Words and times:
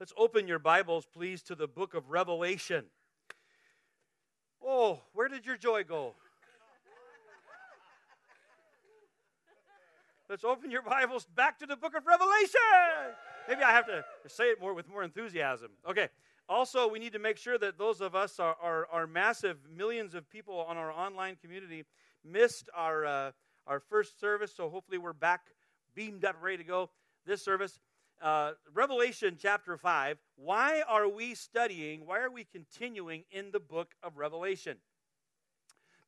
Let's 0.00 0.12
open 0.16 0.48
your 0.48 0.58
Bibles, 0.58 1.06
please, 1.06 1.40
to 1.42 1.54
the 1.54 1.68
book 1.68 1.94
of 1.94 2.10
Revelation. 2.10 2.86
Oh, 4.60 5.00
where 5.12 5.28
did 5.28 5.46
your 5.46 5.56
joy 5.56 5.84
go? 5.84 6.14
Let's 10.28 10.42
open 10.42 10.72
your 10.72 10.82
Bibles 10.82 11.26
back 11.36 11.60
to 11.60 11.66
the 11.66 11.76
book 11.76 11.94
of 11.96 12.06
Revelation. 12.06 12.60
Maybe 13.48 13.62
I 13.62 13.70
have 13.70 13.86
to 13.86 14.04
say 14.26 14.50
it 14.50 14.60
more 14.60 14.74
with 14.74 14.88
more 14.88 15.04
enthusiasm. 15.04 15.70
Okay. 15.88 16.08
Also, 16.48 16.88
we 16.88 16.98
need 16.98 17.12
to 17.12 17.20
make 17.20 17.36
sure 17.36 17.56
that 17.56 17.78
those 17.78 18.00
of 18.00 18.16
us 18.16 18.40
are, 18.40 19.06
massive 19.06 19.58
millions 19.76 20.14
of 20.16 20.28
people 20.28 20.58
on 20.58 20.76
our 20.76 20.90
online 20.90 21.36
community 21.40 21.84
missed 22.24 22.68
our 22.74 23.06
uh, 23.06 23.30
our 23.66 23.80
first 23.80 24.20
service, 24.20 24.52
so 24.54 24.68
hopefully 24.68 24.98
we're 24.98 25.12
back 25.12 25.40
beamed 25.94 26.24
up, 26.24 26.36
ready 26.42 26.58
to 26.58 26.64
go 26.64 26.90
this 27.24 27.42
service 27.42 27.80
uh, 28.22 28.52
Revelation 28.72 29.36
chapter 29.40 29.76
5, 29.76 30.18
why 30.36 30.82
are 30.88 31.08
we 31.08 31.34
studying, 31.34 32.06
why 32.06 32.20
are 32.20 32.30
we 32.30 32.44
continuing 32.44 33.24
in 33.30 33.50
the 33.50 33.60
book 33.60 33.94
of 34.02 34.16
Revelation? 34.16 34.78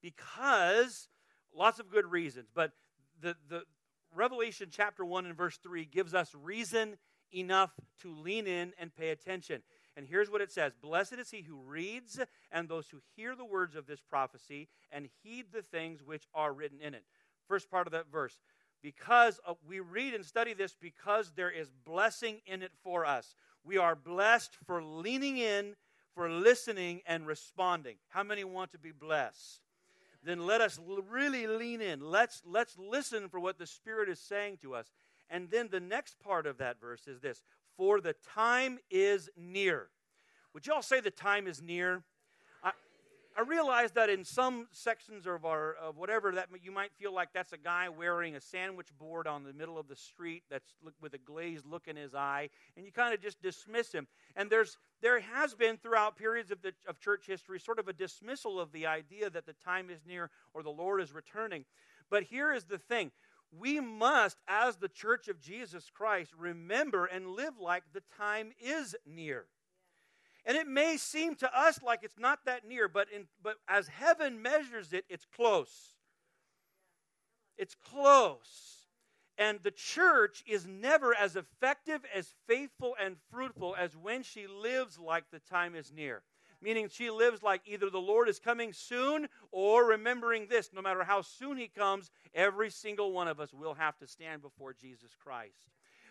Because 0.02 1.08
lots 1.54 1.78
of 1.78 1.90
good 1.90 2.06
reasons, 2.06 2.48
but 2.54 2.72
the, 3.20 3.36
the 3.48 3.62
Revelation 4.14 4.68
chapter 4.70 5.04
1 5.04 5.26
and 5.26 5.36
verse 5.36 5.58
3 5.62 5.84
gives 5.84 6.14
us 6.14 6.34
reason 6.34 6.96
enough 7.34 7.72
to 8.02 8.14
lean 8.14 8.46
in 8.46 8.72
and 8.78 8.94
pay 8.94 9.10
attention. 9.10 9.62
And 9.96 10.06
here's 10.06 10.30
what 10.30 10.40
it 10.40 10.52
says 10.52 10.72
Blessed 10.80 11.14
is 11.14 11.30
he 11.30 11.42
who 11.42 11.56
reads 11.56 12.20
and 12.52 12.68
those 12.68 12.88
who 12.88 12.98
hear 13.16 13.34
the 13.34 13.44
words 13.44 13.76
of 13.76 13.86
this 13.86 14.00
prophecy 14.00 14.68
and 14.90 15.08
heed 15.22 15.46
the 15.52 15.62
things 15.62 16.02
which 16.02 16.26
are 16.34 16.52
written 16.52 16.80
in 16.80 16.94
it. 16.94 17.04
First 17.48 17.70
part 17.70 17.86
of 17.86 17.92
that 17.92 18.10
verse 18.10 18.38
because 18.86 19.40
of, 19.44 19.56
we 19.66 19.80
read 19.80 20.14
and 20.14 20.24
study 20.24 20.54
this 20.54 20.76
because 20.80 21.32
there 21.34 21.50
is 21.50 21.72
blessing 21.84 22.40
in 22.46 22.62
it 22.62 22.70
for 22.84 23.04
us. 23.04 23.34
We 23.64 23.78
are 23.78 23.96
blessed 23.96 24.56
for 24.64 24.80
leaning 24.80 25.38
in, 25.38 25.74
for 26.14 26.30
listening, 26.30 27.00
and 27.04 27.26
responding. 27.26 27.96
How 28.10 28.22
many 28.22 28.44
want 28.44 28.70
to 28.70 28.78
be 28.78 28.92
blessed? 28.92 29.58
Then 30.22 30.46
let 30.46 30.60
us 30.60 30.78
really 31.10 31.48
lean 31.48 31.80
in. 31.80 31.98
Let's, 31.98 32.42
let's 32.46 32.78
listen 32.78 33.28
for 33.28 33.40
what 33.40 33.58
the 33.58 33.66
Spirit 33.66 34.08
is 34.08 34.20
saying 34.20 34.58
to 34.62 34.76
us. 34.76 34.92
And 35.28 35.50
then 35.50 35.66
the 35.68 35.80
next 35.80 36.20
part 36.20 36.46
of 36.46 36.58
that 36.58 36.80
verse 36.80 37.08
is 37.08 37.18
this 37.18 37.42
For 37.76 38.00
the 38.00 38.14
time 38.36 38.78
is 38.88 39.28
near. 39.36 39.88
Would 40.54 40.64
you 40.64 40.74
all 40.74 40.80
say 40.82 41.00
the 41.00 41.10
time 41.10 41.48
is 41.48 41.60
near? 41.60 42.04
I 43.38 43.42
realize 43.42 43.92
that 43.92 44.08
in 44.08 44.24
some 44.24 44.66
sections 44.72 45.26
of 45.26 45.44
our 45.44 45.74
of 45.74 45.98
whatever 45.98 46.32
that 46.32 46.48
you 46.62 46.72
might 46.72 46.90
feel 46.98 47.12
like 47.12 47.28
that's 47.34 47.52
a 47.52 47.58
guy 47.58 47.90
wearing 47.90 48.34
a 48.34 48.40
sandwich 48.40 48.88
board 48.98 49.26
on 49.26 49.44
the 49.44 49.52
middle 49.52 49.76
of 49.76 49.88
the 49.88 49.96
street 49.96 50.44
that's 50.48 50.72
with 51.02 51.12
a 51.12 51.18
glazed 51.18 51.66
look 51.66 51.86
in 51.86 51.96
his 51.96 52.14
eye, 52.14 52.48
and 52.76 52.86
you 52.86 52.92
kind 52.92 53.12
of 53.12 53.20
just 53.20 53.42
dismiss 53.42 53.92
him. 53.92 54.06
And 54.36 54.48
there's 54.48 54.78
there 55.02 55.20
has 55.20 55.54
been 55.54 55.76
throughout 55.76 56.16
periods 56.16 56.50
of 56.50 56.62
the 56.62 56.72
of 56.88 56.98
church 56.98 57.26
history 57.26 57.60
sort 57.60 57.78
of 57.78 57.88
a 57.88 57.92
dismissal 57.92 58.58
of 58.58 58.72
the 58.72 58.86
idea 58.86 59.28
that 59.28 59.44
the 59.44 59.54
time 59.62 59.90
is 59.90 60.00
near 60.06 60.30
or 60.54 60.62
the 60.62 60.70
Lord 60.70 61.02
is 61.02 61.12
returning. 61.12 61.66
But 62.08 62.22
here 62.22 62.54
is 62.54 62.64
the 62.64 62.78
thing: 62.78 63.10
we 63.52 63.80
must, 63.80 64.38
as 64.48 64.76
the 64.76 64.88
Church 64.88 65.28
of 65.28 65.40
Jesus 65.40 65.90
Christ, 65.92 66.32
remember 66.38 67.04
and 67.04 67.28
live 67.28 67.58
like 67.60 67.82
the 67.92 68.02
time 68.16 68.52
is 68.58 68.96
near. 69.04 69.44
And 70.46 70.56
it 70.56 70.68
may 70.68 70.96
seem 70.96 71.34
to 71.36 71.58
us 71.58 71.82
like 71.82 72.00
it's 72.04 72.18
not 72.18 72.38
that 72.46 72.66
near, 72.66 72.88
but, 72.88 73.08
in, 73.12 73.26
but 73.42 73.56
as 73.68 73.88
heaven 73.88 74.40
measures 74.40 74.92
it, 74.92 75.04
it's 75.08 75.26
close. 75.36 75.96
It's 77.58 77.74
close. 77.74 78.86
And 79.38 79.58
the 79.64 79.72
church 79.72 80.44
is 80.46 80.66
never 80.66 81.14
as 81.14 81.34
effective, 81.34 82.02
as 82.14 82.32
faithful, 82.46 82.94
and 83.02 83.16
fruitful 83.30 83.74
as 83.76 83.96
when 83.96 84.22
she 84.22 84.46
lives 84.46 84.98
like 84.98 85.24
the 85.30 85.40
time 85.40 85.74
is 85.74 85.92
near. 85.92 86.22
Meaning 86.62 86.88
she 86.88 87.10
lives 87.10 87.42
like 87.42 87.60
either 87.66 87.90
the 87.90 87.98
Lord 87.98 88.28
is 88.28 88.38
coming 88.38 88.72
soon 88.72 89.28
or 89.50 89.84
remembering 89.84 90.46
this 90.48 90.70
no 90.72 90.80
matter 90.80 91.04
how 91.04 91.22
soon 91.22 91.58
he 91.58 91.68
comes, 91.68 92.10
every 92.34 92.70
single 92.70 93.12
one 93.12 93.28
of 93.28 93.40
us 93.40 93.52
will 93.52 93.74
have 93.74 93.98
to 93.98 94.06
stand 94.06 94.42
before 94.42 94.72
Jesus 94.72 95.10
Christ. 95.22 95.68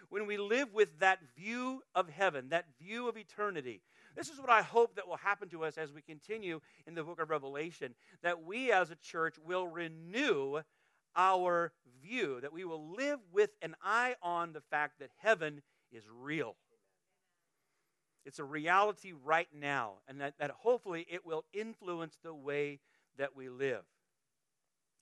When 0.10 0.28
we 0.28 0.38
live 0.38 0.72
with 0.72 1.00
that 1.00 1.20
view 1.36 1.82
of 1.96 2.10
heaven, 2.10 2.50
that 2.50 2.66
view 2.80 3.10
of 3.10 3.18
eternity, 3.18 3.82
this 4.16 4.30
is 4.30 4.40
what 4.40 4.50
I 4.50 4.62
hope 4.62 4.96
that 4.96 5.08
will 5.08 5.18
happen 5.18 5.50
to 5.50 5.66
us 5.66 5.78
as 5.78 5.92
we 5.92 6.02
continue 6.02 6.62
in 6.88 6.96
the 6.96 7.04
book 7.04 7.20
of 7.22 7.30
Revelation 7.30 7.96
that 8.24 8.44
we 8.44 8.72
as 8.72 8.92
a 8.92 8.96
church 8.96 9.36
will 9.46 9.68
renew 9.68 10.62
our 11.16 11.72
view, 12.02 12.40
that 12.42 12.54
we 12.54 12.66
will 12.66 12.96
live 12.96 13.20
with 13.32 13.52
an 13.62 13.76
eye 13.84 14.16
on 14.22 14.54
the 14.54 14.62
fact 14.62 15.00
that 15.00 15.10
heaven 15.18 15.62
is 15.92 16.04
real. 16.10 16.56
It's 18.26 18.40
a 18.40 18.44
reality 18.44 19.14
right 19.24 19.48
now, 19.54 19.94
and 20.08 20.20
that, 20.20 20.34
that 20.40 20.52
hopefully 20.52 21.06
it 21.10 21.26
will 21.26 21.46
influence 21.54 22.18
the 22.24 22.34
way 22.34 22.80
that 23.18 23.36
we 23.36 23.50
live, 23.50 23.84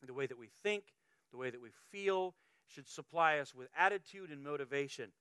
the 0.06 0.14
way 0.14 0.28
that 0.28 0.38
we 0.38 0.50
think, 0.62 0.84
the 1.32 1.38
way 1.38 1.50
that 1.50 1.62
we 1.62 1.70
feel, 1.92 2.36
should 2.68 2.88
supply 2.88 3.40
us 3.40 3.56
with 3.56 3.70
attitude 3.78 4.30
and 4.30 4.44
motivation. 4.44 5.12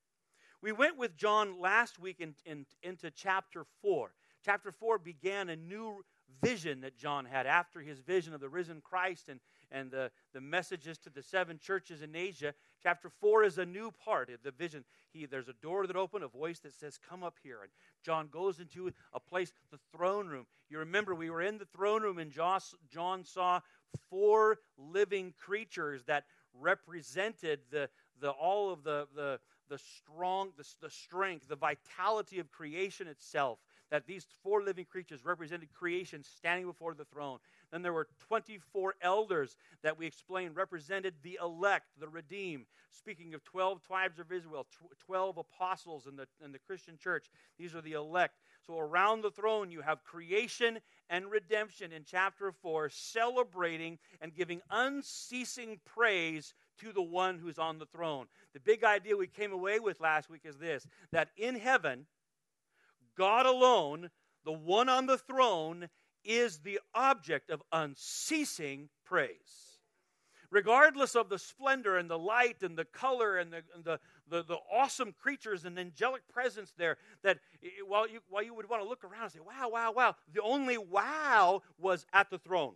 We 0.63 0.71
went 0.71 0.97
with 0.97 1.17
John 1.17 1.61
last 1.61 1.99
week 1.99 2.21
in, 2.21 2.35
in, 2.47 2.67
into 2.85 3.11
chapter 3.11 3.65
4. 3.83 4.13
Chapter 4.45 4.71
4 4.71 4.99
began 4.99 5.49
a 5.49 5.57
new 5.57 6.05
vision 6.41 6.81
that 6.83 6.97
John 6.97 7.25
had 7.25 7.47
after 7.47 7.81
his 7.81 7.99
vision 7.99 8.33
of 8.33 8.41
the 8.41 8.49
risen 8.49 8.81
Christ 8.81 9.29
and, 9.29 9.41
and 9.73 9.91
the, 9.91 10.13
the 10.33 10.41
messages 10.41 10.99
to 10.99 11.11
the 11.11 11.23
seven 11.23 11.59
churches 11.59 12.01
in 12.01 12.15
Asia. 12.15 12.55
Chapter 12.81 13.11
4 13.21 13.43
is 13.43 13.59
a 13.59 13.67
new 13.67 13.91
part 13.91 14.31
of 14.31 14.43
the 14.45 14.53
vision. 14.53 14.85
He, 15.13 15.27
there's 15.27 15.49
a 15.49 15.55
door 15.55 15.87
that 15.89 15.97
opened, 15.97 16.23
a 16.23 16.29
voice 16.29 16.61
that 16.61 16.75
says, 16.75 16.97
Come 16.97 17.25
up 17.25 17.39
here. 17.43 17.59
And 17.63 17.71
John 18.05 18.29
goes 18.29 18.61
into 18.61 18.93
a 19.13 19.19
place, 19.21 19.53
the 19.73 19.81
throne 19.97 20.29
room. 20.29 20.47
You 20.71 20.79
remember, 20.79 21.13
we 21.13 21.31
were 21.31 21.43
in 21.43 21.59
the 21.59 21.67
throne 21.77 22.03
room, 22.03 22.19
and 22.19 22.31
John 22.31 23.25
saw 23.25 23.61
four 24.09 24.59
living 24.79 25.35
creatures 25.39 26.05
that 26.07 26.25
represented 26.61 27.61
the, 27.71 27.89
the, 28.21 28.31
all 28.31 28.73
of 28.73 28.85
the, 28.85 29.07
the, 29.15 29.41
the 29.73 29.79
strong, 29.79 30.51
the, 30.59 30.69
the 30.83 30.91
strength, 30.91 31.49
the 31.49 31.57
vitality 31.57 32.39
of 32.39 32.53
creation 32.53 33.09
itself. 33.09 33.59
That 33.91 34.07
these 34.07 34.27
four 34.43 34.63
living 34.63 34.85
creatures 34.85 35.25
represented 35.25 35.73
creation 35.73 36.23
standing 36.23 36.67
before 36.67 36.93
the 36.93 37.07
throne. 37.07 37.39
Then 37.71 37.81
there 37.81 37.95
were 37.95 38.09
24 38.29 38.97
elders 39.01 39.57
that 39.83 39.99
we 39.99 40.07
explained 40.07 40.57
represented 40.57 41.15
the 41.23 41.39
elect, 41.43 41.87
the 41.99 42.09
redeemed. 42.09 42.67
Speaking 42.91 43.33
of 43.33 43.43
12 43.45 43.81
tribes 43.87 44.19
of 44.19 44.31
Israel, 44.31 44.67
12 45.07 45.39
apostles 45.39 46.07
in 46.07 46.17
the, 46.17 46.27
in 46.45 46.53
the 46.53 46.59
Christian 46.59 46.99
church, 46.99 47.31
these 47.59 47.75
are 47.75 47.81
the 47.81 47.93
elect. 47.93 48.35
So 48.67 48.79
around 48.79 49.23
the 49.23 49.31
throne, 49.31 49.71
you 49.71 49.81
have 49.81 50.05
creation 50.05 50.81
and 51.09 51.31
redemption 51.31 51.93
in 51.93 52.05
chapter 52.05 52.53
4, 52.53 52.91
celebrating 52.91 53.99
and 54.21 54.35
giving 54.35 54.61
unceasing 54.71 55.81
praise 55.87 56.53
to 56.81 56.93
the 56.93 57.03
one 57.03 57.39
who's 57.39 57.59
on 57.59 57.79
the 57.79 57.87
throne. 57.87 58.27
The 58.55 58.61
big 58.61 58.85
idea 58.85 59.17
we 59.17 59.27
came 59.27 59.53
away 59.53 59.79
with 59.79 60.01
last 60.01 60.31
week 60.31 60.43
is 60.45 60.59
this 60.59 60.87
that 61.11 61.29
in 61.37 61.57
heaven, 61.57 62.07
God 63.17 63.47
alone, 63.47 64.11
the 64.45 64.53
one 64.53 64.89
on 64.89 65.07
the 65.07 65.19
throne, 65.19 65.89
is 66.25 66.59
the 66.59 66.81
object 66.95 67.51
of 67.51 67.63
unceasing 67.73 68.89
praise. 69.05 69.79
Regardless 70.51 71.17
of 71.17 71.31
the 71.31 71.39
splendor 71.39 71.97
and 71.97 72.11
the 72.11 72.19
light 72.19 72.63
and 72.63 72.77
the 72.77 72.85
color 72.85 73.39
and 73.39 73.51
the, 73.51 73.63
and 73.75 73.85
the, 73.85 73.99
the, 74.29 74.43
the, 74.43 74.59
awesome 74.71 75.15
creatures 75.19 75.65
and 75.65 75.79
angelic 75.79 76.29
presence 76.29 76.75
there, 76.77 76.99
that 77.23 77.39
while 77.89 78.07
you, 78.07 78.21
while 78.29 78.43
you 78.43 78.53
would 78.53 78.69
want 78.69 78.83
to 78.83 78.89
look 78.89 79.03
around 79.03 79.23
and 79.23 79.33
say, 79.33 79.41
wow, 79.41 79.71
wow, 79.71 79.93
wow, 79.93 80.15
the 80.35 80.43
only 80.43 80.77
wow 80.77 81.63
was 81.79 82.05
at 82.13 82.29
the 82.29 82.39
throne. 82.39 82.75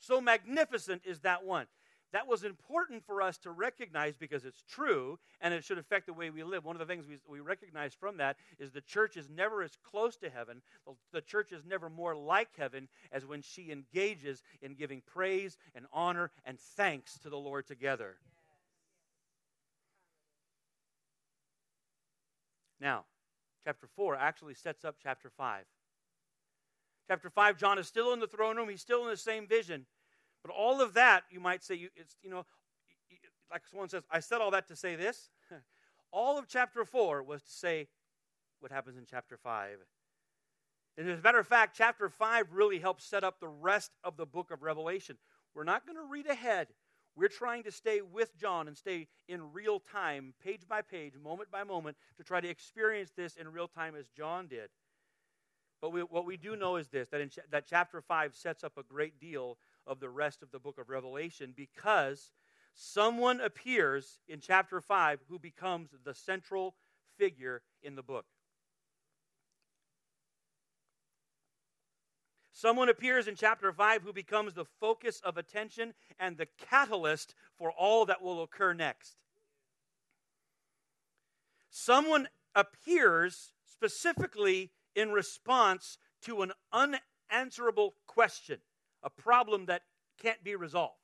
So 0.00 0.20
magnificent 0.20 1.02
is 1.04 1.20
that 1.20 1.44
one 1.44 1.66
that 2.12 2.26
was 2.26 2.42
important 2.42 3.04
for 3.04 3.20
us 3.20 3.36
to 3.38 3.50
recognize 3.50 4.16
because 4.16 4.44
it's 4.44 4.62
true 4.62 5.18
and 5.40 5.52
it 5.52 5.62
should 5.62 5.78
affect 5.78 6.06
the 6.06 6.14
way 6.14 6.30
we 6.30 6.42
live. 6.42 6.64
One 6.64 6.74
of 6.74 6.80
the 6.80 6.86
things 6.86 7.06
we, 7.06 7.18
we 7.28 7.40
recognize 7.40 7.92
from 7.94 8.16
that 8.16 8.36
is 8.58 8.70
the 8.70 8.80
church 8.80 9.16
is 9.16 9.28
never 9.28 9.62
as 9.62 9.72
close 9.82 10.16
to 10.18 10.30
heaven, 10.30 10.62
the 11.12 11.20
church 11.20 11.52
is 11.52 11.64
never 11.66 11.90
more 11.90 12.16
like 12.16 12.48
heaven 12.56 12.88
as 13.12 13.26
when 13.26 13.42
she 13.42 13.70
engages 13.70 14.42
in 14.62 14.74
giving 14.74 15.02
praise 15.06 15.58
and 15.74 15.86
honor 15.92 16.30
and 16.46 16.58
thanks 16.58 17.18
to 17.18 17.28
the 17.28 17.36
Lord 17.36 17.66
together. 17.66 18.16
Now, 22.80 23.04
chapter 23.64 23.86
4 23.96 24.16
actually 24.16 24.54
sets 24.54 24.84
up 24.84 24.96
chapter 25.02 25.30
5. 25.36 25.64
Chapter 27.08 27.30
5, 27.30 27.58
John 27.58 27.78
is 27.78 27.86
still 27.86 28.12
in 28.12 28.20
the 28.20 28.26
throne 28.26 28.56
room. 28.56 28.68
He's 28.68 28.82
still 28.82 29.02
in 29.04 29.10
the 29.10 29.16
same 29.16 29.46
vision. 29.46 29.86
But 30.42 30.52
all 30.52 30.80
of 30.80 30.94
that, 30.94 31.24
you 31.30 31.40
might 31.40 31.62
say, 31.62 31.74
you, 31.74 31.88
it's, 31.96 32.16
you 32.22 32.30
know, 32.30 32.46
like 33.50 33.62
someone 33.66 33.88
says, 33.88 34.02
I 34.10 34.20
said 34.20 34.40
all 34.40 34.50
that 34.52 34.68
to 34.68 34.76
say 34.76 34.96
this. 34.96 35.30
all 36.12 36.38
of 36.38 36.48
chapter 36.48 36.84
4 36.84 37.22
was 37.22 37.42
to 37.42 37.50
say 37.50 37.88
what 38.60 38.72
happens 38.72 38.96
in 38.96 39.04
chapter 39.08 39.36
5. 39.36 39.78
And 40.96 41.08
as 41.08 41.20
a 41.20 41.22
matter 41.22 41.38
of 41.38 41.46
fact, 41.46 41.76
chapter 41.76 42.08
5 42.08 42.52
really 42.52 42.80
helps 42.80 43.04
set 43.04 43.24
up 43.24 43.40
the 43.40 43.48
rest 43.48 43.92
of 44.02 44.16
the 44.16 44.26
book 44.26 44.50
of 44.50 44.62
Revelation. 44.62 45.16
We're 45.54 45.64
not 45.64 45.86
going 45.86 45.96
to 45.96 46.02
read 46.02 46.26
ahead. 46.26 46.68
We're 47.16 47.28
trying 47.28 47.64
to 47.64 47.72
stay 47.72 48.00
with 48.00 48.36
John 48.36 48.68
and 48.68 48.76
stay 48.76 49.08
in 49.28 49.52
real 49.52 49.80
time, 49.80 50.34
page 50.42 50.62
by 50.68 50.82
page, 50.82 51.14
moment 51.22 51.50
by 51.50 51.64
moment, 51.64 51.96
to 52.16 52.24
try 52.24 52.40
to 52.40 52.48
experience 52.48 53.10
this 53.16 53.36
in 53.36 53.48
real 53.48 53.68
time 53.68 53.94
as 53.96 54.08
John 54.08 54.46
did. 54.46 54.70
But 55.80 55.90
we, 55.92 56.00
what 56.00 56.26
we 56.26 56.36
do 56.36 56.56
know 56.56 56.76
is 56.76 56.88
this 56.88 57.08
that, 57.08 57.20
in 57.20 57.30
that 57.50 57.66
chapter 57.66 58.00
5 58.00 58.34
sets 58.34 58.64
up 58.64 58.76
a 58.76 58.82
great 58.82 59.18
deal 59.20 59.58
of 59.88 60.00
the 60.00 60.10
rest 60.10 60.42
of 60.42 60.50
the 60.50 60.58
book 60.58 60.78
of 60.78 60.90
Revelation 60.90 61.54
because 61.56 62.32
someone 62.74 63.40
appears 63.40 64.20
in 64.28 64.40
chapter 64.40 64.80
5 64.80 65.20
who 65.28 65.38
becomes 65.38 65.90
the 66.04 66.14
central 66.14 66.74
figure 67.16 67.62
in 67.82 67.96
the 67.96 68.02
book. 68.02 68.26
Someone 72.52 72.88
appears 72.88 73.28
in 73.28 73.36
chapter 73.36 73.72
5 73.72 74.02
who 74.02 74.12
becomes 74.12 74.54
the 74.54 74.64
focus 74.64 75.20
of 75.24 75.36
attention 75.36 75.94
and 76.18 76.36
the 76.36 76.48
catalyst 76.58 77.34
for 77.56 77.70
all 77.70 78.04
that 78.06 78.20
will 78.20 78.42
occur 78.42 78.74
next. 78.74 79.16
Someone 81.70 82.28
appears 82.56 83.52
specifically 83.64 84.72
in 84.96 85.12
response 85.12 85.98
to 86.22 86.42
an 86.42 86.52
unanswerable 86.72 87.94
question, 88.06 88.58
a 89.02 89.10
problem 89.10 89.66
that 89.66 89.82
can't 90.20 90.42
be 90.42 90.56
resolved. 90.56 90.94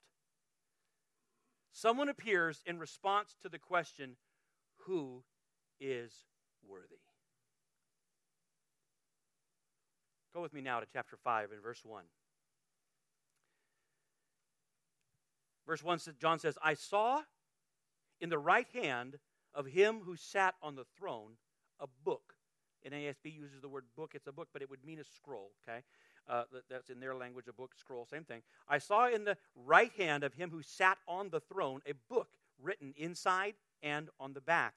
Someone 1.73 2.09
appears 2.09 2.63
in 2.67 2.79
response 2.79 3.37
to 3.43 3.49
the 3.49 3.59
question, 3.59 4.17
Who 4.87 5.25
is 5.81 6.13
worthy? 6.69 7.01
Go 10.33 10.41
with 10.41 10.53
me 10.53 10.61
now 10.61 10.81
to 10.81 10.87
chapter 10.93 11.17
5 11.17 11.53
and 11.53 11.63
verse 11.63 11.85
1. 11.85 12.05
Verse 15.67 15.83
1 15.83 15.99
John 16.21 16.39
says, 16.39 16.59
I 16.63 16.75
saw 16.75 17.23
in 18.21 18.29
the 18.29 18.39
right 18.39 18.67
hand 18.75 19.19
of 19.55 19.67
him 19.67 20.01
who 20.05 20.17
sat 20.17 20.55
on 20.63 20.75
the 20.75 20.85
throne 20.99 21.33
a 21.81 21.87
book. 22.05 22.35
NASB 22.87 23.35
uses 23.35 23.61
the 23.63 23.69
word 23.69 23.85
book. 23.97 24.13
It's 24.15 24.27
a 24.27 24.33
book, 24.33 24.49
but 24.53 24.61
it 24.61 24.69
would 24.69 24.85
mean 24.85 24.99
a 24.99 25.05
scroll, 25.05 25.53
okay? 25.67 25.83
Uh, 26.29 26.45
that's 26.71 26.89
in 26.89 27.01
their 27.01 27.15
language, 27.15 27.49
a 27.49 27.53
book, 27.53 27.73
scroll, 27.77 28.07
same 28.07 28.25
thing. 28.25 28.41
I 28.67 28.79
saw 28.79 29.09
in 29.09 29.25
the 29.25 29.37
right 29.67 29.93
hand 29.99 30.25
of 30.25 30.33
him 30.33 30.51
who 30.51 30.63
sat 30.63 30.97
on 31.07 31.29
the 31.29 31.41
throne 31.41 31.83
a 31.87 31.93
book 32.09 32.29
written 32.63 32.95
inside 32.97 33.55
and 33.83 34.09
on 34.19 34.33
the 34.33 34.41
back, 34.41 34.75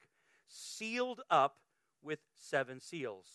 sealed 0.48 1.22
up 1.30 1.56
with 2.04 2.20
seven 2.36 2.82
seals. 2.82 3.28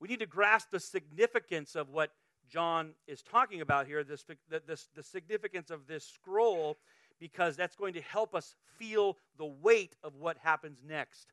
We 0.00 0.08
need 0.08 0.20
to 0.20 0.26
grasp 0.26 0.70
the 0.70 0.80
significance 0.80 1.76
of 1.76 1.90
what 1.90 2.12
John 2.48 2.94
is 3.06 3.22
talking 3.22 3.60
about 3.60 3.86
here, 3.86 4.02
this, 4.04 4.24
this, 4.66 4.88
the 4.94 5.02
significance 5.02 5.70
of 5.70 5.86
this 5.86 6.06
scroll, 6.06 6.78
because 7.20 7.56
that's 7.56 7.76
going 7.76 7.94
to 7.94 8.00
help 8.02 8.34
us 8.34 8.54
feel 8.78 9.18
the 9.38 9.46
weight 9.46 9.94
of 10.02 10.16
what 10.16 10.36
happens 10.38 10.82
next. 10.86 11.28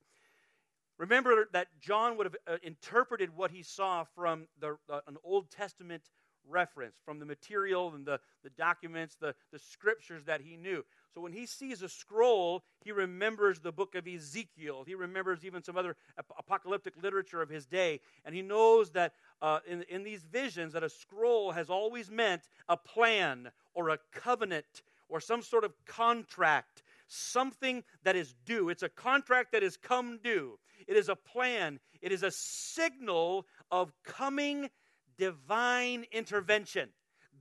Remember 1.02 1.48
that 1.52 1.68
John 1.80 2.16
would 2.16 2.28
have 2.28 2.36
uh, 2.46 2.58
interpreted 2.62 3.36
what 3.36 3.50
he 3.50 3.64
saw 3.64 4.04
from 4.04 4.46
the, 4.60 4.78
uh, 4.88 5.00
an 5.08 5.18
Old 5.24 5.50
Testament 5.50 6.04
reference, 6.48 6.94
from 7.04 7.18
the 7.18 7.26
material 7.26 7.92
and 7.96 8.06
the, 8.06 8.20
the 8.44 8.52
documents, 8.52 9.16
the, 9.20 9.34
the 9.52 9.58
scriptures 9.58 10.26
that 10.26 10.42
he 10.42 10.58
knew. 10.58 10.86
So 11.16 11.20
when 11.20 11.34
he 11.34 11.48
sees 11.48 11.82
a 11.82 11.90
scroll, 11.90 12.64
he 12.84 12.92
remembers 12.92 13.60
the 13.60 13.72
book 13.72 13.96
of 13.96 14.08
Ezekiel. 14.08 14.84
He 14.86 14.94
remembers 14.94 15.44
even 15.44 15.64
some 15.64 15.76
other 15.76 15.96
apocalyptic 16.38 16.94
literature 17.02 17.42
of 17.42 17.50
his 17.50 17.66
day. 17.66 18.00
And 18.24 18.36
he 18.36 18.44
knows 18.44 18.92
that 18.92 19.14
uh, 19.42 19.58
in, 19.68 19.82
in 19.90 20.04
these 20.04 20.22
visions 20.22 20.74
that 20.74 20.84
a 20.84 20.90
scroll 20.90 21.52
has 21.52 21.72
always 21.72 22.12
meant 22.12 22.44
a 22.70 22.78
plan 22.78 23.50
or 23.74 23.90
a 23.90 23.98
covenant 24.12 24.84
or 25.10 25.20
some 25.20 25.42
sort 25.42 25.64
of 25.64 25.74
contract, 25.88 26.84
something 27.12 27.84
that 28.04 28.16
is 28.16 28.34
due. 28.46 28.70
It's 28.70 28.84
a 28.84 28.90
contract 28.90 29.52
that 29.52 29.64
is 29.64 29.78
come 29.78 30.20
due. 30.24 30.58
It 30.88 30.98
is 30.98 31.10
a 31.10 31.16
plan. 31.16 31.80
It 32.02 32.12
is 32.12 32.24
a 32.24 32.32
signal 32.32 33.46
of 33.70 33.92
coming 34.04 34.70
divine 35.18 36.06
intervention. 36.12 36.90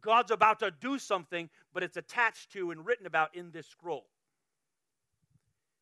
God's 0.01 0.31
about 0.31 0.61
to 0.61 0.71
do 0.71 0.99
something, 0.99 1.51
but 1.73 1.83
it's 1.83 1.97
attached 1.97 2.53
to 2.53 2.71
and 2.71 2.85
written 2.85 3.07
about 3.07 3.35
in 3.35 3.51
this 3.53 3.67
scroll. 3.67 4.07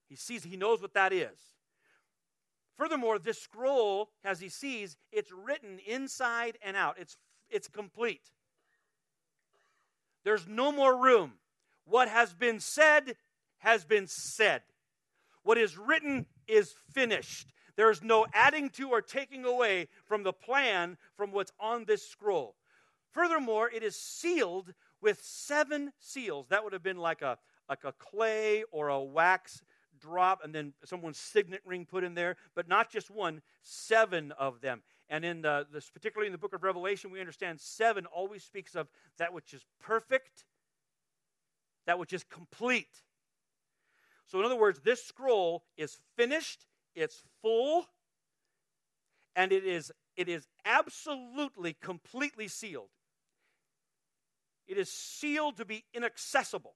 He 0.08 0.16
sees, 0.16 0.44
he 0.44 0.56
knows 0.56 0.80
what 0.80 0.94
that 0.94 1.12
is. 1.12 1.38
Furthermore, 2.76 3.18
this 3.18 3.40
scroll, 3.40 4.10
as 4.24 4.40
he 4.40 4.48
sees, 4.48 4.96
it's 5.10 5.32
written 5.32 5.80
inside 5.86 6.58
and 6.62 6.76
out. 6.76 6.96
It's, 6.98 7.16
it's 7.50 7.68
complete. 7.68 8.30
There's 10.24 10.46
no 10.46 10.72
more 10.72 10.96
room. 10.96 11.34
What 11.84 12.08
has 12.08 12.34
been 12.34 12.60
said 12.60 13.16
has 13.58 13.84
been 13.84 14.06
said. 14.06 14.62
What 15.42 15.58
is 15.58 15.78
written 15.78 16.26
is 16.46 16.74
finished. 16.92 17.52
There 17.76 17.90
is 17.90 18.02
no 18.02 18.26
adding 18.34 18.70
to 18.70 18.90
or 18.90 19.00
taking 19.00 19.44
away 19.44 19.88
from 20.04 20.24
the 20.24 20.32
plan 20.32 20.96
from 21.16 21.30
what's 21.30 21.52
on 21.60 21.84
this 21.84 22.08
scroll. 22.10 22.56
Furthermore, 23.12 23.70
it 23.70 23.82
is 23.82 23.96
sealed 23.96 24.74
with 25.00 25.20
seven 25.22 25.92
seals. 26.00 26.48
That 26.48 26.64
would 26.64 26.72
have 26.72 26.82
been 26.82 26.98
like 26.98 27.22
a, 27.22 27.38
like 27.68 27.84
a 27.84 27.92
clay 27.92 28.64
or 28.72 28.88
a 28.88 29.00
wax 29.00 29.62
drop, 30.00 30.40
and 30.44 30.54
then 30.54 30.72
someone's 30.84 31.18
signet 31.18 31.60
ring 31.64 31.86
put 31.86 32.04
in 32.04 32.14
there, 32.14 32.36
but 32.54 32.68
not 32.68 32.90
just 32.90 33.10
one, 33.10 33.42
seven 33.62 34.32
of 34.32 34.60
them. 34.60 34.82
And 35.08 35.24
in 35.24 35.42
the, 35.42 35.66
this, 35.72 35.88
particularly 35.90 36.26
in 36.26 36.32
the 36.32 36.38
book 36.38 36.54
of 36.54 36.62
Revelation, 36.62 37.10
we 37.10 37.20
understand 37.20 37.60
seven 37.60 38.06
always 38.06 38.44
speaks 38.44 38.74
of 38.74 38.88
that 39.18 39.32
which 39.32 39.54
is 39.54 39.64
perfect, 39.80 40.44
that 41.86 41.98
which 41.98 42.12
is 42.12 42.24
complete. 42.24 43.02
So, 44.28 44.38
in 44.38 44.44
other 44.44 44.56
words, 44.56 44.80
this 44.80 45.02
scroll 45.02 45.64
is 45.78 45.96
finished, 46.16 46.66
it's 46.94 47.24
full, 47.40 47.86
and 49.34 49.52
it 49.52 49.64
is, 49.64 49.90
it 50.16 50.28
is 50.28 50.46
absolutely, 50.66 51.76
completely 51.80 52.46
sealed. 52.46 52.90
It 54.66 54.76
is 54.76 54.92
sealed 54.92 55.56
to 55.56 55.64
be 55.64 55.84
inaccessible. 55.94 56.74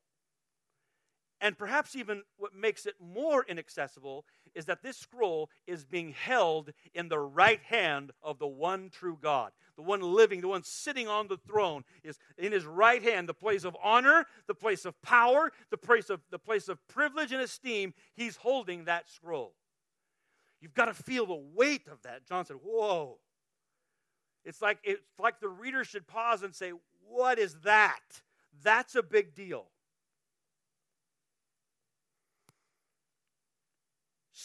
And 1.42 1.58
perhaps 1.58 1.96
even 1.96 2.22
what 2.38 2.54
makes 2.54 2.86
it 2.86 2.94
more 3.00 3.44
inaccessible 3.46 4.24
is 4.54 4.64
that 4.66 4.82
this 4.82 4.96
scroll 4.96 5.50
is 5.66 5.84
being 5.84 6.12
held 6.12 6.72
in 6.94 7.08
the 7.08 7.18
right 7.18 7.60
hand 7.62 8.12
of 8.22 8.38
the 8.38 8.46
one 8.46 8.90
true 8.90 9.18
God. 9.20 9.50
The 9.76 9.82
one 9.82 10.00
living, 10.00 10.40
the 10.40 10.48
one 10.48 10.62
sitting 10.62 11.08
on 11.08 11.26
the 11.26 11.36
throne 11.36 11.82
is 12.04 12.18
in 12.38 12.52
his 12.52 12.64
right 12.64 13.02
hand, 13.02 13.28
the 13.28 13.34
place 13.34 13.64
of 13.64 13.76
honor, 13.82 14.26
the 14.46 14.54
place 14.54 14.84
of 14.84 15.00
power, 15.02 15.50
the 15.70 15.76
place 15.76 16.10
of 16.10 16.20
the 16.30 16.38
place 16.38 16.68
of 16.68 16.78
privilege 16.86 17.32
and 17.32 17.42
esteem. 17.42 17.92
He's 18.14 18.36
holding 18.36 18.84
that 18.84 19.08
scroll. 19.08 19.54
You've 20.60 20.74
got 20.74 20.84
to 20.84 20.94
feel 20.94 21.26
the 21.26 21.42
weight 21.54 21.88
of 21.90 22.00
that. 22.02 22.24
John 22.26 22.44
said, 22.44 22.58
Whoa. 22.62 23.18
It's 24.44 24.62
like 24.62 24.78
it's 24.84 25.02
like 25.18 25.40
the 25.40 25.48
reader 25.48 25.84
should 25.84 26.06
pause 26.06 26.42
and 26.42 26.54
say, 26.54 26.72
what 27.08 27.38
is 27.38 27.56
that? 27.64 28.00
That's 28.62 28.94
a 28.94 29.02
big 29.02 29.34
deal. 29.34 29.71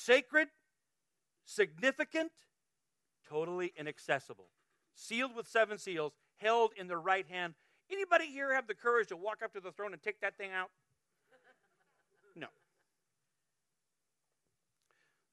Sacred, 0.07 0.47
significant, 1.43 2.31
totally 3.29 3.73
inaccessible. 3.77 4.47
Sealed 4.93 5.35
with 5.35 5.49
seven 5.49 5.77
seals, 5.77 6.13
held 6.37 6.71
in 6.77 6.87
the 6.87 6.95
right 6.95 7.27
hand. 7.27 7.55
Anybody 7.91 8.27
here 8.27 8.53
have 8.55 8.67
the 8.67 8.73
courage 8.73 9.09
to 9.09 9.17
walk 9.17 9.39
up 9.43 9.51
to 9.51 9.59
the 9.59 9.69
throne 9.69 9.91
and 9.91 10.01
take 10.01 10.21
that 10.21 10.37
thing 10.37 10.51
out? 10.53 10.69
No. 12.37 12.47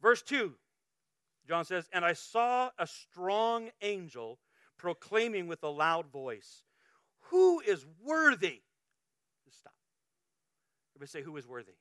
Verse 0.02 0.22
2, 0.22 0.54
John 1.46 1.64
says, 1.64 1.88
And 1.92 2.04
I 2.04 2.14
saw 2.14 2.70
a 2.76 2.88
strong 2.88 3.70
angel 3.80 4.40
proclaiming 4.76 5.46
with 5.46 5.62
a 5.62 5.68
loud 5.68 6.08
voice, 6.08 6.64
who 7.30 7.60
is 7.60 7.86
worthy? 8.04 8.62
Just 9.44 9.58
stop. 9.60 9.74
Everybody 10.96 11.10
say, 11.10 11.22
Who 11.22 11.36
is 11.36 11.46
worthy? 11.46 11.74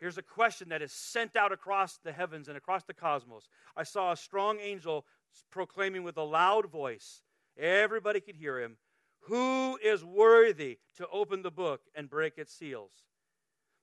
Here's 0.00 0.18
a 0.18 0.22
question 0.22 0.68
that 0.68 0.82
is 0.82 0.92
sent 0.92 1.36
out 1.36 1.52
across 1.52 1.98
the 1.98 2.12
heavens 2.12 2.48
and 2.48 2.56
across 2.56 2.84
the 2.84 2.94
cosmos. 2.94 3.48
I 3.76 3.82
saw 3.82 4.12
a 4.12 4.16
strong 4.16 4.58
angel 4.60 5.04
proclaiming 5.50 6.04
with 6.04 6.16
a 6.16 6.22
loud 6.22 6.70
voice. 6.70 7.22
Everybody 7.58 8.20
could 8.20 8.36
hear 8.36 8.60
him. 8.60 8.76
Who 9.22 9.76
is 9.82 10.04
worthy 10.04 10.78
to 10.96 11.08
open 11.08 11.42
the 11.42 11.50
book 11.50 11.82
and 11.94 12.08
break 12.08 12.38
its 12.38 12.54
seals? 12.54 12.92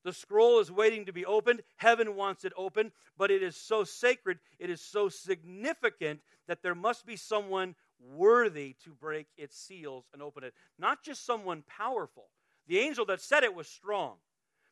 The 0.03 0.13
scroll 0.13 0.60
is 0.60 0.72
waiting 0.72 1.05
to 1.05 1.13
be 1.13 1.25
opened. 1.25 1.63
Heaven 1.77 2.15
wants 2.15 2.45
it 2.45 2.53
open, 2.55 2.91
but 3.17 3.31
it 3.31 3.41
is 3.41 3.55
so 3.55 3.84
sacred, 3.84 4.39
it 4.60 4.69
is 4.69 4.79
so 4.79 5.10
significant 5.10 6.22
that 6.48 6.62
there 6.62 6.75
must 6.75 7.05
be 7.05 7.15
someone 7.15 7.75
worthy 8.00 8.75
to 8.84 8.91
break 8.91 9.27
its 9.36 9.57
seals 9.57 10.05
and 10.13 10.22
open 10.22 10.43
it. 10.43 10.53
Not 10.77 11.03
just 11.03 11.25
someone 11.25 11.63
powerful. 11.67 12.29
The 12.67 12.79
angel 12.79 13.05
that 13.05 13.22
said 13.22 13.43
it 13.43 13.55
was 13.55 13.67
strong, 13.67 14.17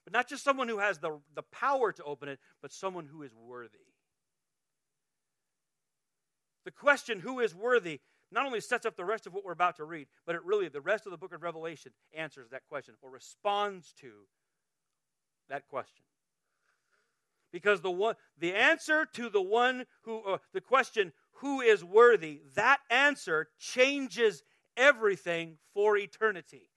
but 0.03 0.13
not 0.13 0.27
just 0.27 0.43
someone 0.43 0.67
who 0.67 0.79
has 0.79 1.00
the, 1.00 1.19
the 1.36 1.43
power 1.43 1.91
to 1.91 2.03
open 2.03 2.29
it, 2.29 2.39
but 2.62 2.72
someone 2.72 3.05
who 3.05 3.24
is 3.24 3.31
worthy. 3.36 3.79
The 6.65 6.72
question, 6.72 7.19
who 7.19 7.39
is 7.39 7.53
worthy, 7.53 8.00
not 8.31 8.45
only 8.45 8.62
sets 8.62 8.86
up 8.86 8.95
the 8.95 9.05
rest 9.05 9.27
of 9.27 9.33
what 9.33 9.45
we're 9.45 9.51
about 9.51 9.77
to 9.77 9.86
read, 9.86 10.07
but 10.25 10.36
it 10.36 10.43
really, 10.43 10.67
the 10.67 10.81
rest 10.81 11.05
of 11.05 11.12
the 11.12 11.17
book 11.17 11.33
of 11.33 11.43
Revelation 11.43 11.91
answers 12.13 12.50
that 12.50 12.63
question 12.67 12.95
or 13.01 13.12
responds 13.12 13.93
to 14.01 14.12
that 15.50 15.67
question. 15.67 16.05
Because 17.51 17.81
the 17.81 17.91
one 17.91 18.15
the 18.39 18.55
answer 18.55 19.05
to 19.13 19.29
the 19.29 19.41
one 19.41 19.86
who 20.01 20.22
uh, 20.24 20.38
the 20.53 20.62
question 20.62 21.13
who 21.38 21.62
is 21.62 21.83
worthy, 21.83 22.41
that 22.55 22.79
answer 22.89 23.50
changes 23.60 24.41
everything 24.75 25.57
for 25.74 25.95
eternity. 25.95 26.72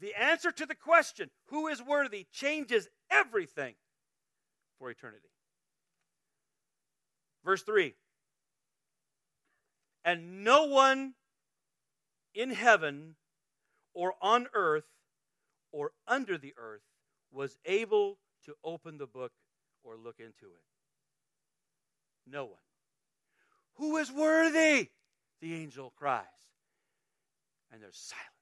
The 0.00 0.14
answer 0.14 0.52
to 0.52 0.66
the 0.66 0.74
question, 0.74 1.30
who 1.46 1.68
is 1.68 1.82
worthy, 1.82 2.26
changes 2.32 2.88
everything 3.10 3.74
for 4.78 4.90
eternity. 4.90 5.30
Verse 7.44 7.62
3 7.62 7.94
And 10.04 10.44
no 10.44 10.64
one 10.64 11.14
in 12.34 12.50
heaven 12.50 13.16
or 13.94 14.14
on 14.20 14.46
earth 14.52 14.84
or 15.72 15.92
under 16.06 16.36
the 16.36 16.54
earth 16.58 16.82
was 17.32 17.56
able 17.64 18.18
to 18.44 18.54
open 18.62 18.98
the 18.98 19.06
book 19.06 19.32
or 19.82 19.96
look 19.96 20.18
into 20.18 20.46
it. 20.46 20.64
No 22.26 22.44
one. 22.44 22.54
Who 23.76 23.96
is 23.96 24.10
worthy? 24.10 24.90
The 25.40 25.54
angel 25.54 25.92
cries. 25.96 26.24
And 27.72 27.82
there's 27.82 27.96
silence. 27.96 28.35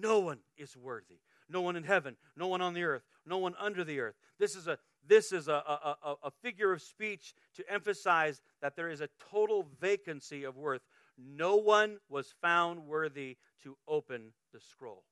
No 0.00 0.20
one 0.20 0.38
is 0.56 0.76
worthy. 0.76 1.20
No 1.50 1.62
one 1.62 1.76
in 1.76 1.84
heaven, 1.84 2.16
no 2.36 2.46
one 2.46 2.60
on 2.60 2.74
the 2.74 2.84
earth, 2.84 3.02
no 3.24 3.38
one 3.38 3.54
under 3.58 3.82
the 3.82 4.00
earth. 4.00 4.14
This 4.38 4.54
is 4.54 4.66
a 4.68 4.78
this 5.06 5.32
is 5.32 5.48
a, 5.48 5.52
a, 5.52 6.14
a, 6.24 6.30
figure 6.42 6.70
of 6.70 6.82
speech 6.82 7.32
to 7.54 7.72
emphasize 7.72 8.42
that 8.60 8.76
there 8.76 8.90
is 8.90 9.00
a 9.00 9.08
total 9.30 9.66
vacancy 9.80 10.44
of 10.44 10.58
worth. 10.58 10.82
No 11.16 11.56
one 11.56 11.96
was 12.10 12.34
found 12.42 12.86
worthy 12.86 13.38
to 13.62 13.78
open 13.86 14.32
the 14.52 14.60
scroll. 14.60 15.04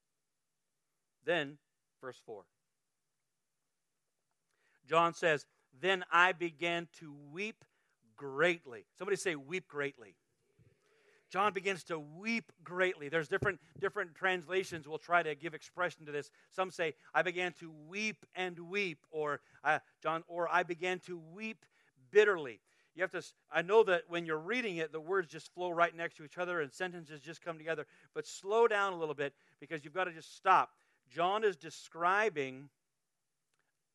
Then, 1.24 1.56
verse 2.02 2.20
4. 2.26 2.44
John 4.86 5.14
says, 5.14 5.46
Then 5.80 6.04
I 6.12 6.32
began 6.32 6.88
to 7.00 7.14
weep 7.32 7.64
greatly. 8.16 8.84
Somebody 8.98 9.16
say, 9.16 9.34
weep 9.34 9.66
greatly. 9.66 10.14
John 11.30 11.52
begins 11.52 11.82
to 11.84 11.98
weep 11.98 12.52
greatly. 12.62 13.08
There's 13.08 13.28
different, 13.28 13.60
different 13.80 14.14
translations 14.14 14.86
will 14.86 14.98
try 14.98 15.22
to 15.22 15.34
give 15.34 15.54
expression 15.54 16.06
to 16.06 16.12
this. 16.12 16.30
Some 16.50 16.70
say, 16.70 16.94
I 17.14 17.22
began 17.22 17.52
to 17.54 17.72
weep 17.88 18.24
and 18.34 18.58
weep, 18.58 18.98
or 19.10 19.40
uh, 19.64 19.80
John, 20.02 20.22
or 20.28 20.48
I 20.50 20.62
began 20.62 21.00
to 21.00 21.20
weep 21.34 21.64
bitterly. 22.10 22.60
You 22.94 23.02
have 23.02 23.10
to, 23.10 23.22
I 23.52 23.62
know 23.62 23.82
that 23.84 24.04
when 24.08 24.24
you're 24.24 24.38
reading 24.38 24.78
it, 24.78 24.92
the 24.92 25.00
words 25.00 25.28
just 25.28 25.52
flow 25.52 25.70
right 25.70 25.94
next 25.94 26.16
to 26.16 26.24
each 26.24 26.38
other 26.38 26.62
and 26.62 26.72
sentences 26.72 27.20
just 27.20 27.42
come 27.42 27.58
together. 27.58 27.86
But 28.14 28.26
slow 28.26 28.66
down 28.66 28.94
a 28.94 28.98
little 28.98 29.14
bit 29.14 29.34
because 29.60 29.84
you've 29.84 29.92
got 29.92 30.04
to 30.04 30.12
just 30.12 30.34
stop. 30.34 30.70
John 31.10 31.44
is 31.44 31.56
describing 31.56 32.70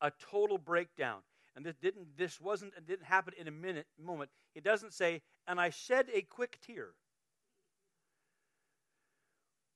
a 0.00 0.12
total 0.30 0.58
breakdown. 0.58 1.18
And 1.54 1.66
this 1.66 1.76
didn't 1.76 2.16
this 2.16 2.40
wasn't 2.40 2.72
it 2.76 2.86
didn't 2.86 3.04
happen 3.04 3.34
in 3.38 3.46
a 3.46 3.50
minute 3.50 3.86
moment. 4.02 4.30
It 4.54 4.64
doesn't 4.64 4.94
say, 4.94 5.20
and 5.46 5.60
I 5.60 5.70
shed 5.70 6.06
a 6.12 6.22
quick 6.22 6.58
tear. 6.64 6.90